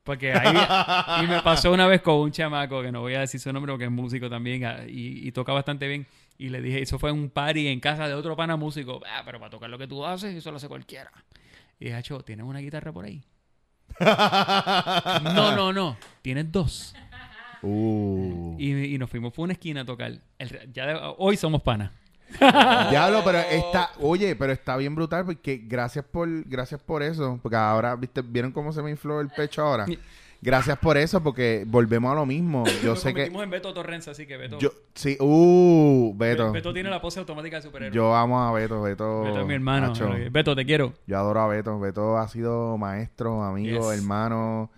[0.04, 0.56] Porque ahí,
[1.24, 3.72] y me pasó una vez con un chamaco, que no voy a decir su nombre
[3.74, 6.08] porque es músico también ah, y, y toca bastante bien.
[6.38, 9.02] Y le dije, eso fue un party en casa de otro pana músico.
[9.06, 11.12] Ah, pero para tocar lo que tú haces, eso lo hace cualquiera.
[11.78, 13.22] Y dije, Acho, ¿tienes una guitarra por ahí?
[14.00, 15.98] no, no, no.
[16.22, 16.96] Tienes dos.
[17.62, 18.56] Uh.
[18.58, 20.14] Y, y nos fuimos por una esquina a tocar.
[20.38, 21.92] El ya de- hoy somos panas.
[22.90, 27.56] Diablo, pero está, oye, pero está bien brutal porque gracias por, gracias por eso, porque
[27.58, 29.86] ahora, viste, vieron cómo se me infló el pecho ahora.
[30.42, 32.64] Gracias por eso, porque volvemos a lo mismo.
[32.84, 34.58] Yo Nos sé que, en Beto Torrenza, así que Beto.
[34.58, 37.94] yo, sí, uh, Beto, Beto tiene la pose automática de superhéroe.
[37.94, 39.92] yo amo a Beto, Beto, Beto es mi hermano.
[40.32, 40.94] Beto, te quiero.
[41.08, 44.00] yo adoro a Beto, Beto ha sido maestro, amigo, Yes.
[44.00, 44.72] hermano.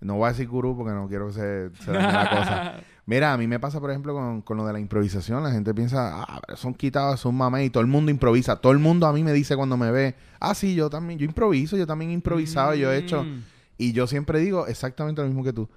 [0.00, 2.74] No voy a decir gurú porque no quiero que se, se dañe la cosa.
[3.06, 5.42] Mira, a mí me pasa, por ejemplo, con, con lo de la improvisación.
[5.42, 8.56] La gente piensa, ah, pero son quitados, son mamé y todo el mundo improvisa.
[8.56, 11.26] Todo el mundo a mí me dice cuando me ve, ah, sí, yo también, yo
[11.26, 13.22] improviso, yo también he improvisado, yo he hecho.
[13.24, 13.42] Mm.
[13.76, 15.68] Y yo siempre digo exactamente lo mismo que tú.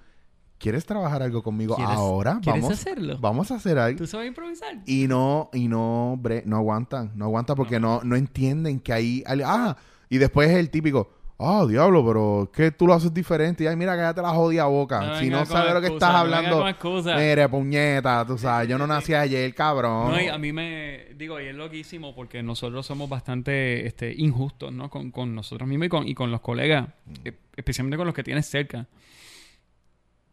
[0.58, 2.40] ¿Quieres trabajar algo conmigo ¿Quieres- ahora?
[2.42, 3.18] quieres vamos, hacerlo?
[3.20, 3.98] Vamos a hacer algo.
[3.98, 4.78] ¿Tú sabes improvisar?
[4.86, 9.22] Y no, y no, bre- no aguantan, no aguantan porque no, no entienden que ahí,
[9.44, 9.76] ah,
[10.08, 13.64] y después es el típico, ah, diablo, pero es que tú lo haces diferente.
[13.64, 15.00] Y ay, mira, cállate la jodida boca.
[15.00, 16.64] No si no sabes lo que excusa, estás hablando,
[17.16, 20.10] mire, puñeta, tú sabes, yo no nací ayer, cabrón.
[20.12, 24.72] No, y a mí me digo, y es loquísimo porque nosotros somos bastante este, injustos,
[24.72, 24.90] ¿no?
[24.90, 26.88] Con, con nosotros mismos y con, y con los colegas,
[27.24, 28.86] e- especialmente con los que tienes cerca.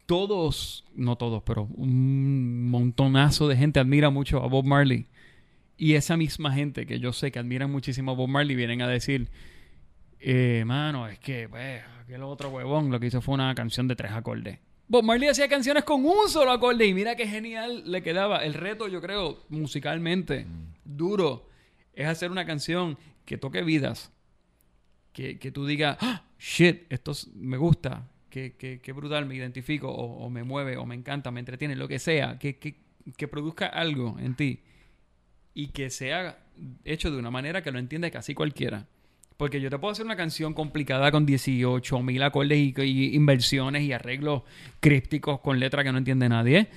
[0.05, 5.07] Todos, no todos, pero un montonazo de gente admira mucho a Bob Marley.
[5.77, 8.87] Y esa misma gente que yo sé que admira muchísimo a Bob Marley vienen a
[8.87, 9.29] decir,
[10.27, 13.95] eh, mano, es que, pues, aquel otro huevón lo que hizo fue una canción de
[13.95, 14.59] tres acordes.
[14.87, 18.43] Bob Marley hacía canciones con un solo acorde y mira qué genial le quedaba.
[18.43, 20.45] El reto, yo creo, musicalmente,
[20.83, 21.49] duro,
[21.93, 24.11] es hacer una canción que toque vidas.
[25.13, 29.35] Que, que tú digas, "Ah, shit, esto es- me gusta, que, que, que brutal, me
[29.35, 32.75] identifico, o, o me mueve, o me encanta, me entretiene, lo que sea, que, que,
[33.15, 34.59] que produzca algo en ti
[35.53, 36.37] y que sea
[36.83, 38.87] hecho de una manera que lo entienda casi cualquiera.
[39.37, 43.83] Porque yo te puedo hacer una canción complicada con 18 mil acordes y, y inversiones
[43.83, 44.43] y arreglos
[44.79, 46.69] crípticos con letra que no entiende nadie.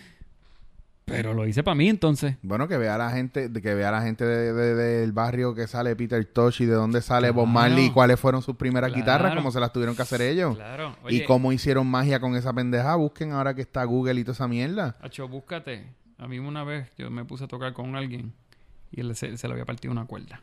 [1.05, 2.37] Pero lo hice para mí entonces.
[2.43, 5.97] Bueno, que vea la gente, que vea la gente de- de- del barrio que sale
[5.97, 7.47] Peter Tosh y de dónde sale Bob.
[7.47, 9.03] Marley y cuáles fueron sus primeras Claro.
[9.03, 10.57] guitarras, cómo se las tuvieron que hacer ellos.
[10.57, 10.97] Claro.
[11.09, 12.95] y cómo hicieron magia con esa pendeja.
[12.97, 14.97] Busquen ahora que está Google y toda esa mierda.
[15.01, 15.87] Hacho, búscate.
[16.19, 18.33] A mí una vez yo me puse a tocar con alguien
[18.93, 20.43] y él se, se le había partido una cuerda.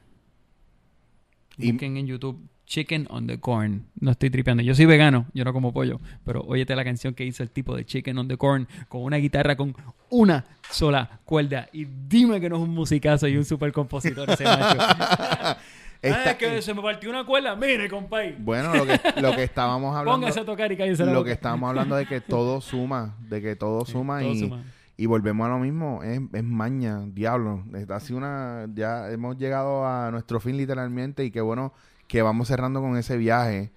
[1.58, 3.86] Y- Busquen en YouTube Chicken on the Corn.
[4.00, 4.64] No estoy tripeando.
[4.64, 6.00] Yo soy vegano, yo no como pollo.
[6.24, 9.18] Pero óyete la canción que hizo el tipo de Chicken on the Corn con una
[9.18, 9.76] guitarra con
[10.10, 11.70] una sola cuerda.
[11.74, 14.78] Y dime que no es un musicazo y un super compositor ese macho.
[14.80, 15.58] ah,
[16.02, 17.56] Esta- es que se me partió una cuerda.
[17.56, 18.36] Mire, compay.
[18.40, 20.20] Bueno, lo que, lo que estábamos hablando.
[20.20, 21.28] Póngase a tocar y cállese la lo boca.
[21.30, 24.64] que estábamos hablando de que todo suma, de que todo suma todo y, suma.
[24.98, 27.64] Y volvemos a lo mismo, es, es maña, diablo.
[27.76, 31.74] Es así una, ya hemos llegado a nuestro fin literalmente y qué bueno
[32.08, 33.72] que vamos cerrando con ese viaje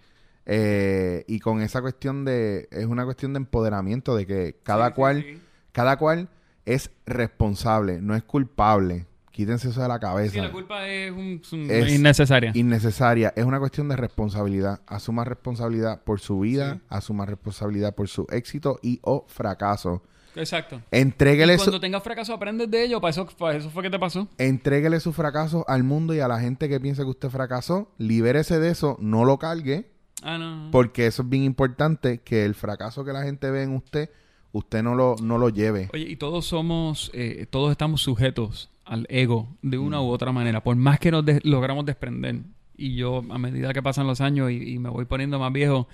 [0.46, 4.94] eh, y con esa cuestión de, es una cuestión de empoderamiento de que cada Sí,
[4.94, 5.40] cual, sí.
[5.72, 6.28] cada cual
[6.64, 9.06] es responsable, no es culpable.
[9.30, 10.32] Quítense eso de la cabeza.
[10.32, 12.50] Sí, la culpa es, un- es un- Es innecesaria.
[12.54, 13.32] innecesaria.
[13.36, 14.80] Es una cuestión de responsabilidad.
[14.86, 16.80] Asuma responsabilidad por su vida, Sí.
[16.88, 20.02] asuma responsabilidad por su éxito y o fracaso.
[20.38, 20.80] Exacto.
[20.90, 23.00] Entréguele, Y su, cuando tengas fracaso, aprendes de ello.
[23.00, 24.28] Para eso, para eso fue que te pasó.
[24.38, 27.92] entréguele su fracaso al mundo y a la gente que piensa que usted fracasó.
[27.98, 29.90] Libérese de eso, no lo cargue,
[30.22, 30.68] Ah, no.
[30.72, 34.10] porque eso es bien importante, que el fracaso que la gente ve en usted,
[34.52, 35.88] usted no lo, no lo lleve.
[35.92, 40.04] Oye, y todos somos, eh, todos estamos sujetos al ego de una Mm.
[40.04, 42.40] u otra manera, por más que nos logramos desprender.
[42.76, 45.88] Y yo, a medida que pasan los años y, y me voy poniendo más viejo,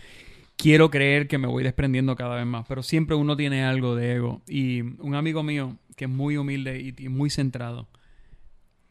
[0.56, 4.14] quiero creer que me voy desprendiendo cada vez más, pero siempre uno tiene algo de
[4.14, 4.42] ego.
[4.46, 7.88] Y un amigo mío, que es muy humilde y, muy centrado,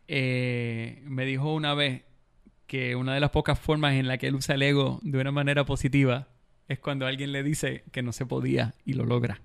[0.07, 2.03] eh, me dijo una vez
[2.67, 5.31] que una de las pocas formas en la que él usa el ego de una
[5.31, 6.27] manera positiva
[6.67, 9.41] es cuando alguien le dice que no se podía y lo logra.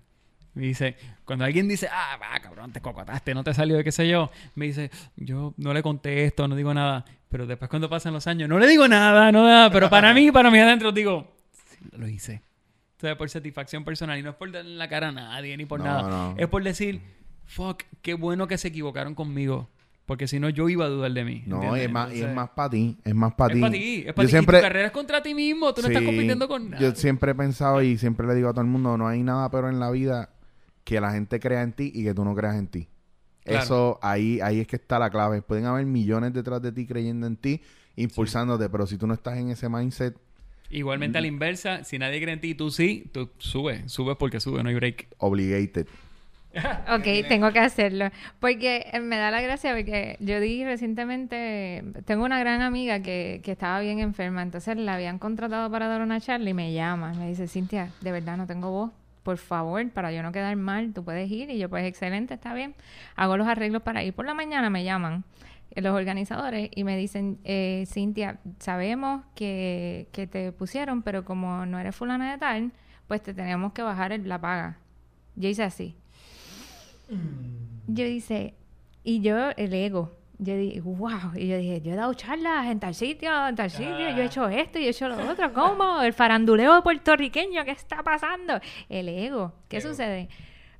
[0.54, 3.92] Me dice, cuando alguien dice, ah, va, cabrón, te cocotaste, no te salió de qué
[3.92, 7.04] sé yo, me dice, yo no le contesto, no digo nada.
[7.28, 9.70] Pero después cuando pasan los años, no le digo nada, no nada.
[9.70, 11.37] Pero para mí, para mí adentro, digo,
[11.96, 12.42] lo hice.
[12.92, 14.18] Entonces, por satisfacción personal.
[14.18, 16.08] Y no es por darle la cara a nadie ni por No, nada.
[16.08, 16.34] no.
[16.36, 17.00] Es por decir,
[17.46, 19.68] fuck, qué bueno que se equivocaron conmigo.
[20.06, 21.42] Porque si no, yo iba a dudar de mí.
[21.46, 21.84] No, y ¿entiendes?
[21.84, 23.60] es más, y es Entonces, más para ti, es más para es ti.
[23.60, 24.30] para ti, es Yo para ti.
[24.30, 26.82] siempre- Y tu carrera es contra ti mismo, tú no estás compitiendo con nada.
[26.82, 29.50] Yo siempre he pensado y siempre le digo a todo el mundo, no hay nada
[29.50, 30.30] peor en la vida
[30.84, 32.88] que la gente crea en ti y que tú no creas en ti.
[33.44, 33.62] Claro.
[33.64, 35.42] Eso, ahí, ahí es que está la clave.
[35.42, 37.60] Pueden haber millones detrás de ti creyendo en ti,
[37.96, 40.16] impulsándote, pero si tú no estás en ese mindset,
[40.70, 44.16] Igualmente a la inversa, si nadie cree en ti y tú sí, tú subes, subes
[44.18, 45.08] porque subes, no hay break.
[45.18, 45.86] obligated.
[46.90, 48.10] Ok, tengo que hacerlo.
[48.40, 53.40] Porque eh, me da la gracia porque yo di recientemente, tengo una gran amiga que,
[53.44, 57.12] que estaba bien enferma, entonces la habían contratado para dar una charla y me llama,
[57.14, 58.90] me dice, Cintia, de verdad no tengo voz,
[59.22, 61.50] por favor, para yo no quedar mal, tú puedes ir.
[61.50, 62.74] Y yo, pues excelente, está bien.
[63.14, 64.14] Hago los arreglos para ir.
[64.14, 65.24] Por la mañana me llaman
[65.80, 71.78] los organizadores y me dicen, eh, Cintia, sabemos que, que te pusieron, pero como no
[71.78, 72.72] eres fulana de tal,
[73.06, 74.78] pues te tenemos que bajar el- la paga.
[75.36, 75.96] Yo hice así.
[77.86, 78.54] Yo dice,
[79.02, 82.78] y yo, el ego, yo dije, wow, y yo dije, yo he dado charlas en
[82.80, 86.02] tal sitio, en tal sitio, yo he hecho esto y he hecho lo otro, ¿cómo?
[86.02, 88.60] El faranduleo puertorriqueño, ¿qué está pasando?
[88.88, 90.28] El ego, ¿qué sucede?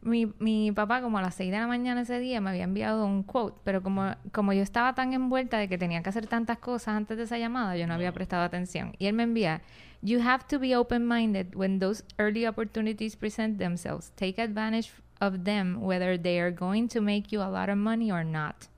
[0.01, 3.05] Mi, mi papá como a las 6 de la mañana ese día me había enviado
[3.05, 6.59] un quote, pero como, como yo estaba tan envuelta de que tenía que hacer tantas
[6.59, 8.95] cosas antes de esa llamada, yo no había prestado atención.
[8.99, 9.61] Y él me envía,
[10.01, 14.13] You have to be open-minded when those early opportunities present themselves.
[14.15, 18.13] Take advantage of them whether they are going to make you a lot of money
[18.13, 18.69] or not.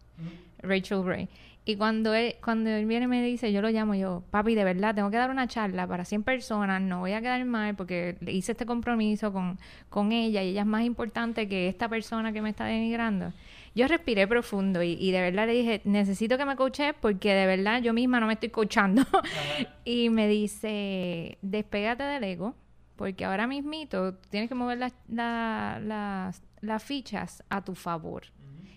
[0.62, 1.28] Rachel Ray.
[1.70, 4.64] Y cuando él, cuando él viene y me dice, yo lo llamo yo, papi, de
[4.64, 8.16] verdad, tengo que dar una charla para 100 personas, no voy a quedar mal porque
[8.20, 9.58] le hice este compromiso con,
[9.88, 13.32] con ella y ella es más importante que esta persona que me está denigrando.
[13.74, 17.46] Yo respiré profundo y, y de verdad le dije, necesito que me coaches porque de
[17.46, 19.02] verdad yo misma no me estoy coachando.
[19.84, 22.56] y me dice, despégate del ego,
[22.96, 28.24] porque ahora mismito tienes que mover las, la- las, las fichas a tu favor.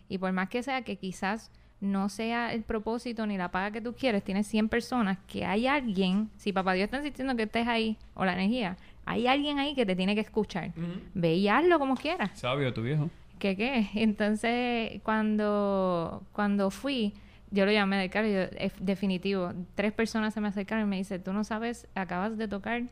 [0.09, 1.49] Y por más que sea que quizás
[1.83, 5.67] no sea el propósito ni la paga que tú quieres, tienes 100 personas, que hay
[5.67, 9.75] alguien, si papá Dios está insistiendo que estés ahí, o la energía, hay alguien ahí
[9.75, 10.71] que te tiene que escuchar.
[11.13, 12.31] Ve y hazlo como quieras.
[12.39, 13.09] Sabio tu viejo.
[13.37, 13.89] ¿Qué qué?
[13.95, 17.13] Entonces, cuando, cuando fui,
[17.51, 20.89] yo lo llamé del carro y yo, es definitivo, tres personas se me acercaron y
[20.89, 22.83] me dice, tú no sabes, acabas de tocar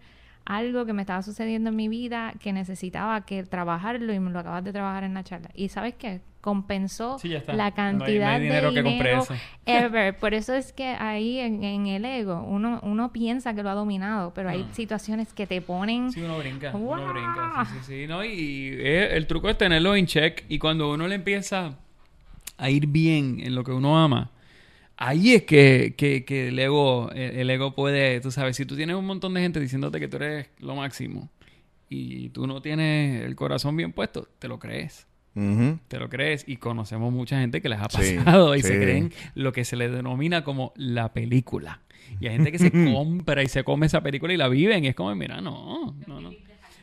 [0.46, 4.40] algo que me estaba sucediendo en mi vida que necesitaba que trabajarlo y me lo
[4.40, 5.50] acabas de trabajar en la charla.
[5.56, 6.22] ¿Y sabes qué?
[6.42, 9.36] Compensó Sí, la No hay- no hay cantidad dinero de que compre dinero eso.
[9.68, 10.18] ever.
[10.18, 13.76] Por eso es que ahí en, en el ego uno, uno piensa que lo ha
[13.76, 16.08] dominado, pero hay situaciones que te ponen...
[16.08, 16.12] Ah.
[16.12, 17.14] Sí, uno brinca, uno ¡Guau!
[17.14, 17.66] brinca.
[17.66, 18.08] Sí, sí, sí.
[18.08, 20.44] No, y eh, el truco es tenerlo en check.
[20.50, 21.76] Y cuando uno le empieza
[22.58, 24.32] a ir bien en lo que uno ama,
[25.02, 28.76] ahí es que, que, que el ego, el, el ego puede, tú sabes, si tú
[28.76, 31.30] tienes un montón de gente diciéndote que tú eres lo máximo
[31.90, 35.08] y tú no tienes el corazón bien puesto, te lo crees.
[35.88, 39.14] Te lo crees y conocemos mucha gente que les ha Sí, pasado y se creen
[39.34, 41.82] lo que se le denomina como la película.
[42.20, 44.90] Y hay gente que se compra y se come esa película y la viven y
[44.90, 46.32] es como, mira, no, no, no.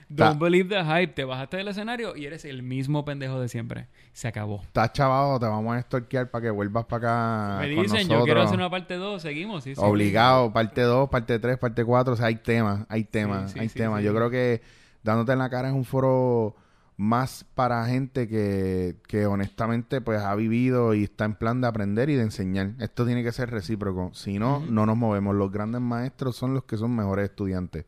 [0.09, 1.13] Don't believe the hype.
[1.15, 3.89] Te bajaste del escenario y eres el mismo pendejo de siempre.
[4.13, 4.63] Se acabó.
[4.63, 7.67] Estás chavado, te vamos a estorquear para que vuelvas para acá.
[7.67, 9.65] Me con dicen, yo quiero hacer una parte 2, seguimos.
[9.65, 9.81] Sí, sí.
[9.85, 14.03] Obligado, parte 2, parte 3, parte 4, o sea, hay temas, hay temas, hay temas.
[14.03, 14.63] Yo creo que
[15.03, 16.57] dándote en la cara es un foro
[16.97, 22.11] más para gente que, que honestamente pues ha vivido y está en plan de aprender
[22.11, 22.73] y de enseñar.
[22.81, 24.11] Esto tiene que ser recíproco.
[24.15, 25.37] Si no, no nos movemos.
[25.37, 27.85] Los grandes maestros son los que son mejores estudiantes.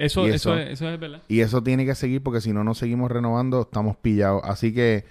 [0.00, 1.22] Eso, eso, eso- es, eso es verdad.
[1.28, 4.42] Y eso tiene que seguir porque si no nos seguimos renovando, estamos pillados.
[4.44, 5.04] Así que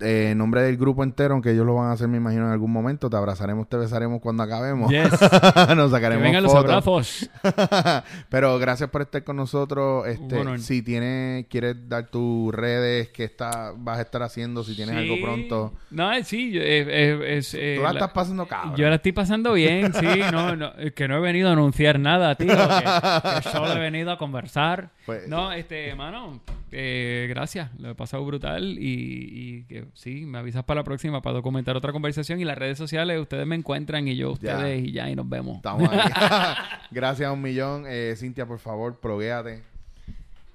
[0.00, 2.52] eh, en nombre del grupo entero, aunque ellos lo van a hacer, me imagino, en
[2.52, 4.90] algún momento, te abrazaremos, te besaremos cuando acabemos.
[4.90, 5.10] Yes.
[5.20, 7.30] Nos que sacaremos vengan los abrazos.
[8.28, 10.06] Pero gracias por estar con nosotros.
[10.06, 10.58] Este, Bueno.
[10.58, 15.16] si tienes, quieres dar tus redes, qué está, vas a estar haciendo, si tienes algo
[15.22, 15.72] pronto.
[15.90, 18.76] No, eh, sí, yo- eh, eh, es, eh, Tú la, la- estás pasando cabrón.
[18.76, 21.98] Yo la estoy pasando bien, sí, no, no, es que no he venido a anunciar
[21.98, 24.90] nada, tío, que, que solo he venido a conversar.
[25.06, 26.40] Pues- no, este, mano,
[26.72, 31.22] eh, gracias, lo he pasado brutal y, y que sí, me avisas para la próxima
[31.22, 34.54] para documentar otra conversación y las redes sociales, ustedes me encuentran y yo Ya.
[34.56, 35.56] ustedes y ya, y nos vemos.
[35.56, 35.98] Estamos ahí.
[36.90, 37.84] gracias a un millón.
[37.86, 39.62] Eh, Cintia, por favor, proguéate.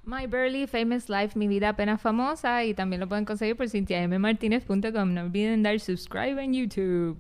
[0.04, 2.66] My Burly Famous Life, mi vida apenas famosa.
[2.66, 5.14] Y también lo pueden conseguir por cintiammartinez.com.
[5.14, 7.18] No olviden dar subscribe en YouTube.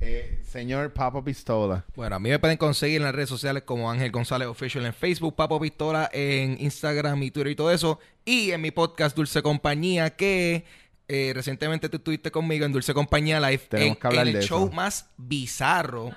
[0.00, 1.84] Eh, señor Papo Pistola.
[1.94, 4.94] Bueno, a mí me pueden conseguir en las redes sociales como Ángel González Official en
[4.94, 7.98] Facebook, Papo Pistola en Instagram y Twitter y todo eso.
[8.24, 10.64] Y en mi podcast Dulce Compañía, que
[11.08, 13.62] eh, recientemente tú estuviste conmigo en Dulce Compañía Live.
[13.68, 14.74] Tenemos en, que hablar en el de show eso.
[14.74, 16.14] más bizarro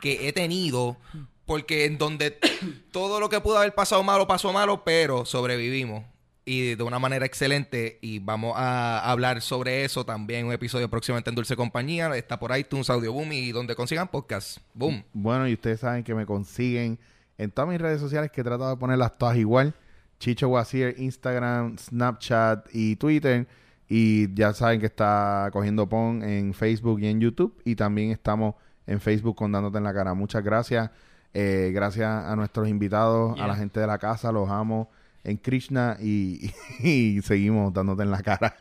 [0.00, 0.96] que he tenido.
[1.44, 2.38] Porque en donde
[2.92, 6.04] todo lo que pudo haber pasado malo, pasó malo, pero sobrevivimos.
[6.48, 7.98] Y de una manera excelente.
[8.00, 12.08] Y vamos a hablar sobre eso también en un episodio próximamente en Dulce Compañía.
[12.16, 14.56] Está por iTunes, Audioboom y donde consigan podcast.
[14.72, 15.04] Boom.
[15.12, 16.98] Bueno, y ustedes saben que me consiguen
[17.36, 19.74] en todas mis redes sociales que he tratado de ponerlas todas igual.
[20.20, 23.46] Chicho Wazir, Instagram, Snapchat y Twitter.
[23.86, 27.60] Y ya saben que está cogiendo PON en Facebook y en YouTube.
[27.66, 28.54] Y también estamos
[28.86, 30.14] en Facebook con Dándote en la Cara.
[30.14, 30.90] Muchas gracias.
[31.34, 34.32] Eh, gracias a nuestros invitados, a la gente de la casa.
[34.32, 34.88] Los amo
[35.24, 38.56] en Krishna y, y seguimos dándote en la cara.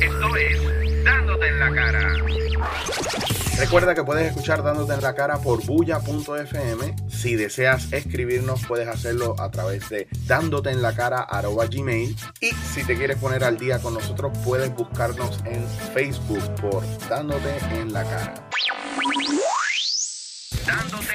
[0.00, 2.14] Esto es Dándote en la cara.
[3.58, 6.96] Recuerda que puedes escuchar Dándote en la cara por bulla.fm.
[7.08, 11.26] Si deseas escribirnos, puedes hacerlo a través de dándote en la cara
[11.68, 12.16] gmail.
[12.40, 17.58] Y si te quieres poner al día con nosotros, puedes buscarnos en Facebook por Dándote
[17.72, 18.34] en la cara.
[20.64, 21.14] Dándote